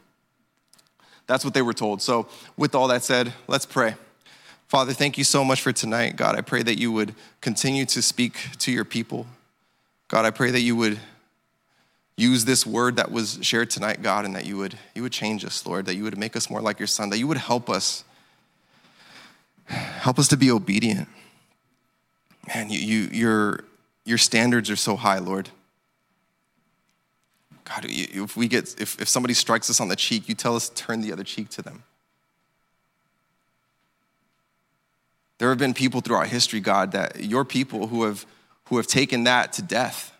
That's 1.26 1.44
what 1.44 1.52
they 1.52 1.60
were 1.60 1.74
told. 1.74 2.00
So, 2.00 2.26
with 2.56 2.74
all 2.74 2.88
that 2.88 3.04
said, 3.04 3.34
let's 3.48 3.66
pray. 3.66 3.96
Father, 4.66 4.94
thank 4.94 5.18
you 5.18 5.24
so 5.24 5.44
much 5.44 5.60
for 5.60 5.72
tonight. 5.72 6.16
God, 6.16 6.38
I 6.38 6.40
pray 6.40 6.62
that 6.62 6.78
you 6.78 6.90
would 6.90 7.14
continue 7.42 7.84
to 7.84 8.00
speak 8.00 8.38
to 8.60 8.72
your 8.72 8.86
people. 8.86 9.26
God, 10.08 10.24
I 10.24 10.30
pray 10.30 10.50
that 10.50 10.62
you 10.62 10.74
would 10.74 10.98
use 12.16 12.46
this 12.46 12.64
word 12.64 12.96
that 12.96 13.12
was 13.12 13.38
shared 13.42 13.68
tonight, 13.68 14.00
God, 14.00 14.24
and 14.24 14.34
that 14.34 14.46
you 14.46 14.56
would, 14.56 14.78
you 14.94 15.02
would 15.02 15.12
change 15.12 15.44
us, 15.44 15.66
Lord, 15.66 15.84
that 15.84 15.96
you 15.96 16.04
would 16.04 16.16
make 16.16 16.34
us 16.34 16.48
more 16.48 16.62
like 16.62 16.78
your 16.80 16.86
son, 16.86 17.10
that 17.10 17.18
you 17.18 17.26
would 17.26 17.36
help 17.36 17.68
us. 17.68 18.04
Help 19.66 20.18
us 20.18 20.28
to 20.28 20.38
be 20.38 20.50
obedient. 20.50 21.08
Man, 22.48 22.70
you, 22.70 22.78
you, 22.78 23.08
you're, 23.12 23.64
your 24.10 24.18
standards 24.18 24.68
are 24.68 24.76
so 24.76 24.96
high, 24.96 25.18
Lord. 25.18 25.48
God, 27.64 27.86
if 27.88 28.36
we 28.36 28.48
get, 28.48 28.74
if, 28.80 29.00
if 29.00 29.08
somebody 29.08 29.32
strikes 29.32 29.70
us 29.70 29.80
on 29.80 29.86
the 29.86 29.94
cheek, 29.94 30.28
you 30.28 30.34
tell 30.34 30.56
us 30.56 30.68
to 30.68 30.74
turn 30.74 31.00
the 31.00 31.12
other 31.12 31.22
cheek 31.22 31.48
to 31.50 31.62
them. 31.62 31.84
There 35.38 35.48
have 35.48 35.58
been 35.58 35.72
people 35.72 36.00
throughout 36.00 36.26
history, 36.26 36.58
God, 36.60 36.92
that 36.92 37.24
your 37.24 37.44
people 37.44 37.86
who 37.86 38.02
have, 38.02 38.26
who 38.64 38.76
have 38.76 38.88
taken 38.88 39.24
that 39.24 39.52
to 39.54 39.62
death. 39.62 40.12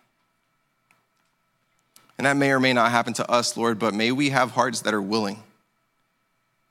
And 2.17 2.27
that 2.27 2.37
may 2.37 2.53
or 2.53 2.61
may 2.61 2.73
not 2.73 2.93
happen 2.93 3.13
to 3.15 3.29
us, 3.29 3.57
Lord, 3.57 3.79
but 3.79 3.93
may 3.93 4.13
we 4.13 4.31
have 4.31 4.53
hearts 4.53 4.83
that 4.83 4.95
are 4.95 5.03
willing. 5.03 5.43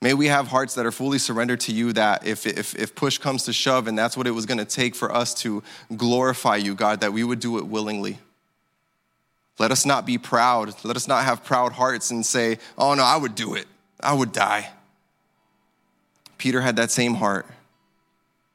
May 0.01 0.13
we 0.13 0.27
have 0.27 0.47
hearts 0.47 0.75
that 0.75 0.85
are 0.85 0.91
fully 0.91 1.19
surrendered 1.19 1.59
to 1.61 1.73
you, 1.73 1.91
that 1.93 2.25
if, 2.25 2.45
if, 2.45 2.73
if 2.75 2.95
push 2.95 3.17
comes 3.17 3.43
to 3.45 3.53
shove 3.53 3.87
and 3.87 3.97
that's 3.97 4.15
what 4.15 4.27
it 4.27 4.31
was 4.31 4.45
going 4.45 4.57
to 4.57 4.65
take 4.65 4.95
for 4.95 5.13
us 5.13 5.33
to 5.35 5.61
glorify 5.95 6.55
you, 6.55 6.73
God, 6.73 7.01
that 7.01 7.11
we 7.11 7.23
would 7.23 7.41
do 7.41 7.57
it 7.57 7.67
willingly. 7.67 8.17
Let 9.57 9.71
us 9.71 9.85
not 9.85 10.05
be 10.05 10.17
proud. 10.17 10.73
Let 10.85 10.95
us 10.95 11.05
not 11.05 11.25
have 11.25 11.43
proud 11.43 11.73
hearts 11.73 12.11
and 12.11 12.25
say, 12.25 12.59
oh 12.77 12.93
no, 12.93 13.03
I 13.03 13.17
would 13.17 13.35
do 13.35 13.55
it. 13.55 13.67
I 13.99 14.13
would 14.13 14.31
die. 14.31 14.69
Peter 16.37 16.61
had 16.61 16.77
that 16.77 16.91
same 16.91 17.15
heart, 17.15 17.45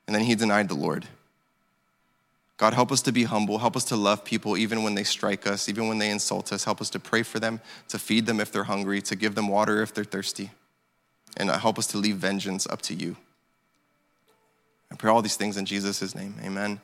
and 0.07 0.17
then 0.17 0.23
he 0.23 0.35
denied 0.35 0.69
the 0.69 0.75
Lord. 0.75 1.07
God, 2.57 2.73
help 2.73 2.91
us 2.91 3.03
to 3.03 3.13
be 3.13 3.25
humble. 3.25 3.59
Help 3.59 3.77
us 3.77 3.85
to 3.87 3.97
love 3.97 4.25
people 4.25 4.57
even 4.57 4.83
when 4.83 4.95
they 4.95 5.05
strike 5.05 5.47
us, 5.47 5.69
even 5.69 5.89
when 5.89 5.99
they 5.99 6.09
insult 6.09 6.51
us. 6.55 6.65
Help 6.65 6.81
us 6.81 6.89
to 6.91 6.99
pray 6.99 7.23
for 7.23 7.39
them, 7.39 7.61
to 7.89 7.99
feed 7.99 8.25
them 8.25 8.41
if 8.41 8.51
they're 8.51 8.65
hungry, 8.65 9.03
to 9.03 9.15
give 9.15 9.35
them 9.35 9.49
water 9.49 9.83
if 9.83 9.93
they're 9.93 10.05
thirsty 10.05 10.51
and 11.37 11.51
help 11.51 11.79
us 11.79 11.87
to 11.89 11.99
leave 11.99 12.17
vengeance 12.17 12.67
up 12.67 12.83
to 12.83 12.95
you. 12.95 13.17
I 14.91 14.97
pray 14.97 15.11
all 15.11 15.23
these 15.23 15.37
things 15.37 15.57
in 15.57 15.67
Jesus' 15.67 16.15
name. 16.15 16.35
Amen. 16.43 16.81